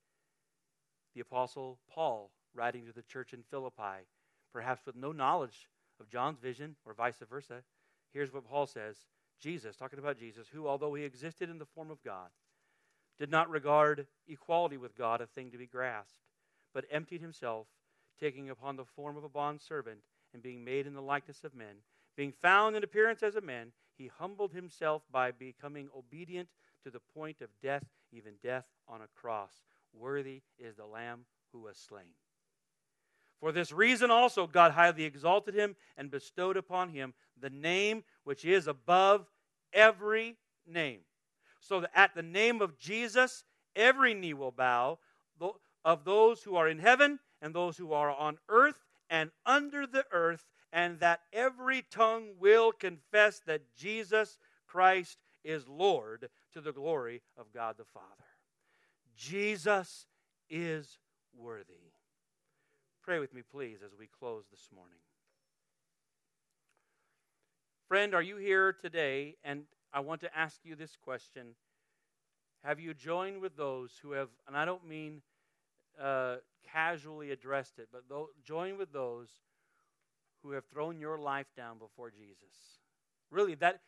The 1.13 1.21
Apostle 1.21 1.77
Paul, 1.87 2.31
writing 2.55 2.87
to 2.87 2.91
the 2.91 3.03
church 3.03 3.31
in 3.31 3.43
Philippi, 3.43 4.07
perhaps 4.51 4.87
with 4.87 4.95
no 4.95 5.11
knowledge 5.11 5.69
of 5.99 6.09
John's 6.09 6.39
vision 6.39 6.77
or 6.83 6.95
vice 6.95 7.21
versa, 7.29 7.61
here's 8.11 8.33
what 8.33 8.49
Paul 8.49 8.65
says 8.65 9.05
Jesus, 9.39 9.75
talking 9.75 9.99
about 9.99 10.17
Jesus, 10.17 10.47
who, 10.51 10.67
although 10.67 10.95
he 10.95 11.03
existed 11.03 11.51
in 11.51 11.59
the 11.59 11.65
form 11.67 11.91
of 11.91 12.03
God, 12.03 12.29
did 13.19 13.29
not 13.29 13.51
regard 13.51 14.07
equality 14.27 14.77
with 14.77 14.97
God 14.97 15.21
a 15.21 15.27
thing 15.27 15.51
to 15.51 15.59
be 15.59 15.67
grasped, 15.67 16.23
but 16.73 16.85
emptied 16.89 17.21
himself 17.21 17.67
taking 18.19 18.49
upon 18.49 18.75
the 18.75 18.85
form 18.85 19.17
of 19.17 19.23
a 19.23 19.29
bondservant 19.29 19.99
and 20.33 20.43
being 20.43 20.63
made 20.63 20.87
in 20.87 20.93
the 20.93 21.01
likeness 21.01 21.43
of 21.43 21.55
men. 21.55 21.77
Being 22.15 22.31
found 22.31 22.75
in 22.75 22.83
appearance 22.83 23.23
as 23.23 23.35
a 23.35 23.41
man, 23.41 23.71
he 23.97 24.09
humbled 24.19 24.53
himself 24.53 25.03
by 25.11 25.31
becoming 25.31 25.89
obedient 25.95 26.49
to 26.83 26.91
the 26.91 26.99
point 27.13 27.41
of 27.41 27.49
death, 27.61 27.83
even 28.11 28.33
death 28.41 28.65
on 28.87 29.01
a 29.01 29.07
cross. 29.19 29.51
Worthy 29.93 30.41
is 30.59 30.75
the 30.75 30.85
Lamb 30.85 31.25
who 31.51 31.59
was 31.59 31.77
slain. 31.77 32.15
For 33.39 33.51
this 33.51 33.71
reason 33.71 34.09
also 34.09 34.47
God 34.47 34.71
highly 34.71 35.03
exalted 35.03 35.53
him 35.53 35.75
and 35.95 36.09
bestowed 36.09 36.57
upon 36.57 36.89
him 36.89 37.13
the 37.39 37.49
name 37.49 38.03
which 38.23 38.45
is 38.45 38.67
above 38.67 39.27
every 39.73 40.37
name. 40.65 41.01
So 41.59 41.81
that 41.81 41.91
at 41.93 42.15
the 42.15 42.23
name 42.23 42.61
of 42.61 42.77
Jesus, 42.77 43.43
every 43.75 44.13
knee 44.13 44.33
will 44.33 44.51
bow 44.51 44.99
of 45.85 46.03
those 46.03 46.43
who 46.43 46.55
are 46.55 46.67
in 46.67 46.79
heaven 46.79 47.19
and 47.41 47.53
those 47.53 47.77
who 47.77 47.93
are 47.93 48.11
on 48.11 48.37
earth 48.49 48.85
and 49.09 49.31
under 49.45 49.87
the 49.87 50.05
earth, 50.11 50.45
and 50.73 50.99
that 50.99 51.21
every 51.31 51.83
tongue 51.89 52.29
will 52.39 52.71
confess 52.71 53.39
that 53.45 53.61
Jesus 53.75 54.37
Christ 54.67 55.17
is 55.43 55.67
Lord 55.67 56.29
to 56.53 56.61
the 56.61 56.73
glory 56.73 57.21
of 57.37 57.53
God 57.53 57.75
the 57.77 57.85
Father. 57.85 58.05
Jesus 59.15 60.05
is 60.49 60.99
worthy. 61.35 61.73
Pray 63.01 63.19
with 63.19 63.33
me, 63.33 63.41
please, 63.49 63.79
as 63.85 63.91
we 63.97 64.07
close 64.07 64.43
this 64.51 64.67
morning. 64.75 64.99
Friend, 67.87 68.13
are 68.13 68.21
you 68.21 68.35
here 68.35 68.73
today? 68.73 69.35
And 69.45 69.63
I 69.93 70.01
want 70.01 70.19
to 70.21 70.37
ask 70.37 70.59
you 70.65 70.75
this 70.75 70.97
question 71.01 71.55
Have 72.65 72.81
you 72.81 72.93
joined 72.93 73.39
with 73.39 73.55
those 73.55 73.93
who 74.01 74.11
have, 74.11 74.27
and 74.45 74.57
I 74.57 74.65
don't 74.65 74.85
mean 74.85 75.21
uh, 76.01 76.37
casually 76.71 77.31
addressed 77.31 77.79
it, 77.79 77.89
but 77.91 78.03
join 78.45 78.77
with 78.77 78.91
those 78.91 79.29
who 80.43 80.51
have 80.51 80.65
thrown 80.65 80.99
your 80.99 81.17
life 81.17 81.47
down 81.55 81.77
before 81.77 82.11
Jesus. 82.11 82.79
Really, 83.31 83.55
that, 83.55 83.81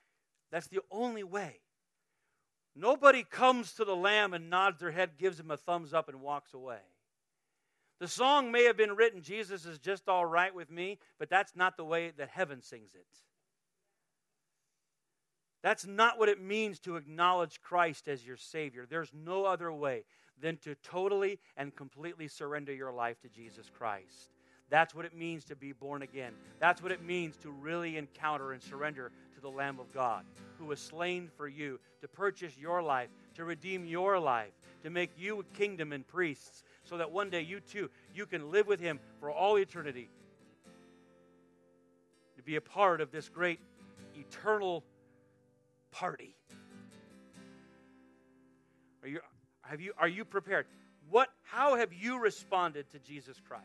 that's 0.52 0.68
the 0.68 0.80
only 0.92 1.24
way. 1.24 1.60
Nobody 2.76 3.24
comes 3.24 3.74
to 3.74 3.86
the 3.86 3.96
Lamb 3.96 4.34
and 4.34 4.50
nods 4.50 4.80
their 4.80 4.92
head, 4.92 5.18
gives 5.18 5.40
him 5.40 5.52
a 5.52 5.58
thumbs 5.58 5.94
up, 5.94 6.10
and 6.10 6.22
walks 6.22 6.54
away. 6.54 6.80
The 8.00 8.08
song 8.08 8.52
may 8.52 8.64
have 8.64 8.78
been 8.78 8.96
written, 8.96 9.22
Jesus 9.22 9.66
is 9.66 9.78
just 9.78 10.08
all 10.08 10.26
right 10.26 10.54
with 10.56 10.72
me, 10.72 11.00
but 11.18 11.30
that's 11.30 11.56
not 11.56 11.76
the 11.76 11.84
way 11.84 12.12
that 12.18 12.30
heaven 12.30 12.62
sings 12.62 12.96
it. 12.96 13.08
That's 15.62 15.86
not 15.86 16.18
what 16.18 16.30
it 16.30 16.42
means 16.42 16.80
to 16.80 16.96
acknowledge 16.96 17.60
Christ 17.62 18.08
as 18.08 18.26
your 18.26 18.38
Savior. 18.38 18.86
There's 18.90 19.12
no 19.14 19.44
other 19.44 19.72
way 19.74 20.06
than 20.42 20.58
to 20.58 20.76
totally 20.76 21.40
and 21.58 21.76
completely 21.76 22.28
surrender 22.28 22.74
your 22.74 22.92
life 22.92 23.20
to 23.22 23.30
Jesus 23.30 23.70
Christ. 23.70 24.32
That's 24.70 24.94
what 24.94 25.06
it 25.06 25.16
means 25.16 25.44
to 25.46 25.56
be 25.56 25.72
born 25.72 26.04
again. 26.04 26.34
That's 26.60 26.84
what 26.84 26.92
it 26.92 27.02
means 27.02 27.38
to 27.38 27.50
really 27.50 27.98
encounter 27.98 28.52
and 28.52 28.62
surrender 28.62 29.12
to 29.34 29.42
the 29.42 29.50
Lamb 29.50 29.80
of 29.80 29.92
God, 29.94 30.26
who 30.60 30.66
was 30.66 30.80
slain 30.80 31.30
for 31.36 31.48
you, 31.48 31.80
to 32.02 32.08
purchase 32.08 32.56
your 32.58 32.82
life, 32.82 33.10
to 33.36 33.46
redeem 33.46 33.86
your 33.86 34.20
life, 34.20 34.52
to 34.84 34.90
make 34.90 35.10
you 35.18 35.40
a 35.40 35.44
kingdom 35.58 35.92
and 35.92 36.08
priests, 36.08 36.64
so 36.84 36.98
that 36.98 37.12
one 37.12 37.30
day 37.30 37.42
you 37.42 37.60
too, 37.60 37.90
you 38.14 38.26
can 38.26 38.52
live 38.52 38.68
with 38.68 38.80
Him 38.80 39.00
for 39.20 39.32
all 39.32 39.58
eternity. 39.58 40.10
To 42.38 42.44
be 42.44 42.56
a 42.56 42.62
part 42.62 43.02
of 43.02 43.12
this 43.12 43.28
great 43.28 43.60
eternal 44.16 44.84
party. 45.92 46.36
Are 49.02 49.10
you, 49.10 49.20
have 49.70 49.82
you, 49.82 49.94
are 50.00 50.08
you 50.08 50.26
prepared? 50.26 50.66
What, 51.12 51.30
how 51.44 51.76
have 51.76 51.94
you 51.94 52.20
responded 52.20 52.90
to 52.92 53.00
Jesus 53.00 53.40
Christ? 53.48 53.64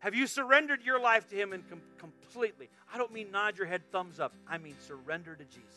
Have 0.00 0.14
you 0.14 0.26
surrendered 0.26 0.82
your 0.82 1.00
life 1.00 1.28
to 1.30 1.36
Him 1.36 1.54
and 1.54 1.66
com- 1.70 1.80
completely? 1.98 2.68
I 2.92 2.98
don't 2.98 3.12
mean 3.12 3.30
nod 3.30 3.56
your 3.56 3.66
head, 3.66 3.82
thumbs 3.90 4.20
up. 4.20 4.34
I 4.46 4.58
mean 4.58 4.74
surrender 4.86 5.34
to 5.34 5.44
Jesus. 5.44 5.70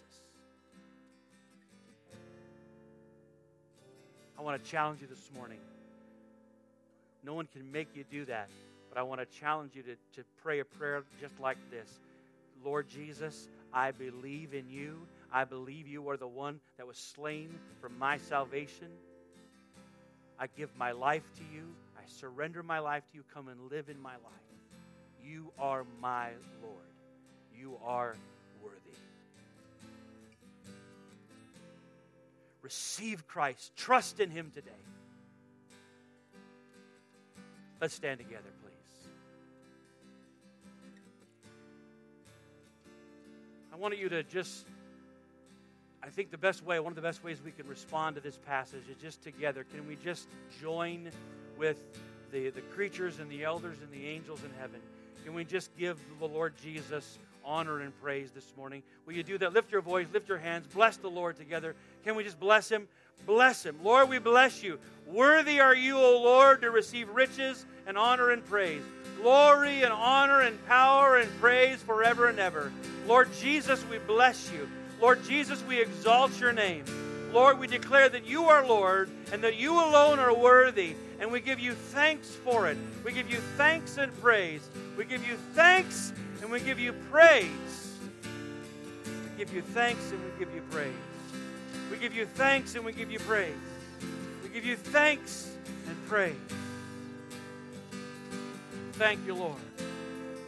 I 4.37 4.41
want 4.41 4.61
to 4.61 4.69
challenge 4.69 5.01
you 5.01 5.07
this 5.07 5.29
morning. 5.33 5.59
No 7.23 7.33
one 7.33 7.47
can 7.47 7.71
make 7.71 7.95
you 7.95 8.03
do 8.11 8.25
that, 8.25 8.49
but 8.89 8.97
I 8.97 9.03
want 9.03 9.21
to 9.21 9.39
challenge 9.39 9.71
you 9.73 9.83
to, 9.83 9.95
to 10.15 10.27
pray 10.41 10.59
a 10.59 10.65
prayer 10.65 11.03
just 11.21 11.39
like 11.39 11.57
this 11.71 11.99
Lord 12.63 12.89
Jesus, 12.89 13.47
I 13.73 13.91
believe 13.91 14.53
in 14.53 14.69
you. 14.69 14.99
I 15.36 15.45
believe 15.45 15.88
you 15.88 16.07
are 16.09 16.17
the 16.17 16.27
one 16.27 16.59
that 16.77 16.86
was 16.86 16.97
slain 16.97 17.49
for 17.81 17.89
my 17.89 18.17
salvation. 18.17 18.89
I 20.38 20.45
give 20.45 20.69
my 20.77 20.91
life 20.91 21.23
to 21.38 21.43
you. 21.51 21.63
I 21.97 22.01
surrender 22.05 22.61
my 22.61 22.77
life 22.77 23.03
to 23.11 23.17
you. 23.17 23.23
Come 23.34 23.47
and 23.47 23.59
live 23.71 23.89
in 23.89 23.99
my 23.99 24.11
life. 24.11 24.43
You 25.25 25.51
are 25.57 25.86
my 25.99 26.29
Lord. 26.61 26.86
You 27.51 27.79
are 27.84 28.15
worthy. 28.61 28.77
Receive 32.61 33.25
Christ. 33.27 33.75
Trust 33.75 34.19
in 34.19 34.29
Him 34.29 34.51
today. 34.53 34.69
Let's 37.81 37.95
stand 37.95 38.19
together, 38.19 38.49
please. 38.61 39.07
I 43.73 43.77
want 43.77 43.97
you 43.97 44.09
to 44.09 44.21
just 44.21 44.67
I 46.04 46.10
think 46.10 46.32
the 46.32 46.38
best 46.38 46.66
way, 46.66 46.80
one 46.82 46.91
of 46.91 46.95
the 46.97 47.01
best 47.01 47.24
ways 47.24 47.41
we 47.43 47.51
can 47.51 47.66
respond 47.66 48.18
to 48.18 48.22
this 48.22 48.38
passage 48.45 48.84
is 48.89 48.97
just 48.97 49.24
together. 49.24 49.66
Can 49.74 49.88
we 49.88 49.95
just 50.04 50.28
join 50.62 51.10
with 51.58 51.78
the, 52.34 52.49
the 52.49 52.62
creatures 52.62 53.20
and 53.20 53.30
the 53.32 53.45
elders 53.45 53.78
and 53.82 53.89
the 53.91 54.08
angels 54.08 54.43
in 54.43 54.49
heaven 54.60 54.82
Can 55.24 55.34
we 55.34 55.45
just 55.45 55.70
give 55.78 55.97
the 56.20 56.28
Lord 56.28 56.54
Jesus 56.62 57.20
honor 57.45 57.80
and 57.80 57.93
praise 58.01 58.32
this 58.32 58.51
morning? 58.58 58.84
Will 59.06 59.14
you 59.14 59.24
do 59.24 59.38
that? 59.38 59.54
Lift 59.54 59.72
your 59.72 59.82
voice, 59.82 60.08
lift 60.12 60.28
your 60.28 60.39
hands, 60.39 60.68
bless 60.74 60.97
the 60.97 61.10
Lord 61.10 61.38
together. 61.38 61.74
Can 62.04 62.16
we 62.16 62.26
just 62.26 62.39
bless 62.39 62.70
him? 62.70 62.89
Bless 63.26 63.66
him. 63.66 63.78
Lord, 63.82 64.10
we 64.10 64.20
bless 64.20 64.62
you. 64.62 64.80
Worthy 65.08 65.62
are 65.62 65.76
you, 65.76 65.97
O 65.97 66.22
Lord, 66.22 66.62
to 66.64 66.72
receive 66.72 67.08
riches 67.08 67.66
and 67.88 67.97
honor 67.97 68.32
and 68.32 68.43
praise. 68.43 68.82
Glory 69.22 69.84
and 69.84 69.93
honor 69.93 70.41
and 70.41 70.66
power 70.68 71.16
and 71.16 71.32
praise 71.39 71.82
forever 71.82 72.28
and 72.28 72.39
ever. 72.39 72.74
Lord 73.08 73.30
Jesus, 73.39 73.86
we 73.89 73.99
bless 73.99 74.51
you. 74.51 74.68
Lord 75.04 75.22
Jesus, 75.26 75.62
we 75.68 75.82
exalt 75.82 76.39
your 76.39 76.54
name. 76.54 76.86
Lord, 77.34 77.60
we 77.60 77.68
declare 77.68 78.08
that 78.08 78.26
you 78.26 78.45
are 78.45 78.66
Lord 78.66 79.10
and 79.34 79.43
that 79.43 79.58
you 79.58 79.74
alone 79.74 80.18
are 80.18 80.34
worthy, 80.34 80.95
and 81.20 81.30
we 81.30 81.41
give 81.41 81.60
you 81.60 81.74
thanks 81.74 82.30
for 82.30 82.70
it. 82.70 82.78
We 83.04 83.12
give 83.12 83.30
you 83.30 83.39
thanks 83.58 83.97
and 83.97 84.18
praise. 84.22 84.66
We 84.97 85.04
give 85.04 85.28
you 85.28 85.36
thanks 85.56 86.14
and 86.41 86.49
we 86.49 86.62
give 86.62 86.80
you 86.80 86.93
praise. 87.12 87.97
We 89.04 89.38
give 89.38 89.54
you 89.54 89.62
thanks 89.62 90.10
and 90.10 90.24
we 90.24 90.39
give 90.39 90.56
you 90.56 90.62
praise. 90.72 90.93
We 91.91 91.97
give 91.97 92.16
you 92.16 92.26
thanks 92.26 92.76
and 92.76 92.86
we 92.86 92.93
give 92.93 93.12
you 93.12 93.20
praise. 93.20 93.54
We 94.41 94.47
give 94.51 94.64
you 94.64 94.78
thanks 94.78 95.51
and 95.86 95.97
praise. 96.08 96.34
Thank 98.93 99.20
you, 99.28 99.36
Lord. 99.36 99.60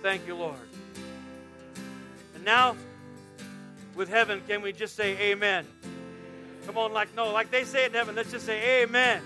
Thank 0.02 0.26
you, 0.26 0.36
Lord. 0.36 0.56
And 2.36 2.46
now, 2.46 2.78
with 3.96 4.10
heaven, 4.10 4.42
can 4.48 4.62
we 4.62 4.72
just 4.74 4.96
say 4.96 5.32
amen? 5.32 5.66
Come 6.66 6.78
on, 6.78 6.94
like 6.94 7.16
no, 7.16 7.32
like 7.32 7.52
they 7.52 7.64
say 7.64 7.86
in 7.86 7.94
heaven, 7.94 8.16
let's 8.16 8.32
just 8.32 8.46
say 8.46 8.84
amen. 8.84 9.22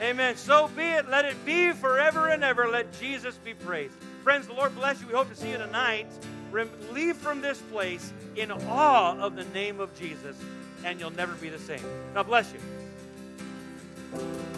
Amen. 0.00 0.36
So 0.36 0.68
be 0.76 0.82
it. 0.82 1.08
Let 1.08 1.24
it 1.24 1.44
be 1.44 1.72
forever 1.72 2.28
and 2.28 2.44
ever. 2.44 2.68
Let 2.68 2.92
Jesus 3.00 3.36
be 3.38 3.54
praised. 3.54 3.94
Friends, 4.22 4.46
the 4.46 4.52
Lord 4.52 4.74
bless 4.74 5.00
you. 5.00 5.08
We 5.08 5.14
hope 5.14 5.28
to 5.28 5.34
see 5.34 5.50
you 5.50 5.56
tonight. 5.56 6.06
Leave 6.92 7.16
from 7.16 7.40
this 7.40 7.60
place 7.72 8.12
in 8.36 8.52
awe 8.52 9.18
of 9.18 9.34
the 9.34 9.44
name 9.46 9.80
of 9.80 9.94
Jesus, 9.98 10.36
and 10.84 11.00
you'll 11.00 11.10
never 11.10 11.34
be 11.34 11.48
the 11.48 11.58
same. 11.58 11.82
God 12.14 12.26
bless 12.26 12.52
you. 12.52 12.60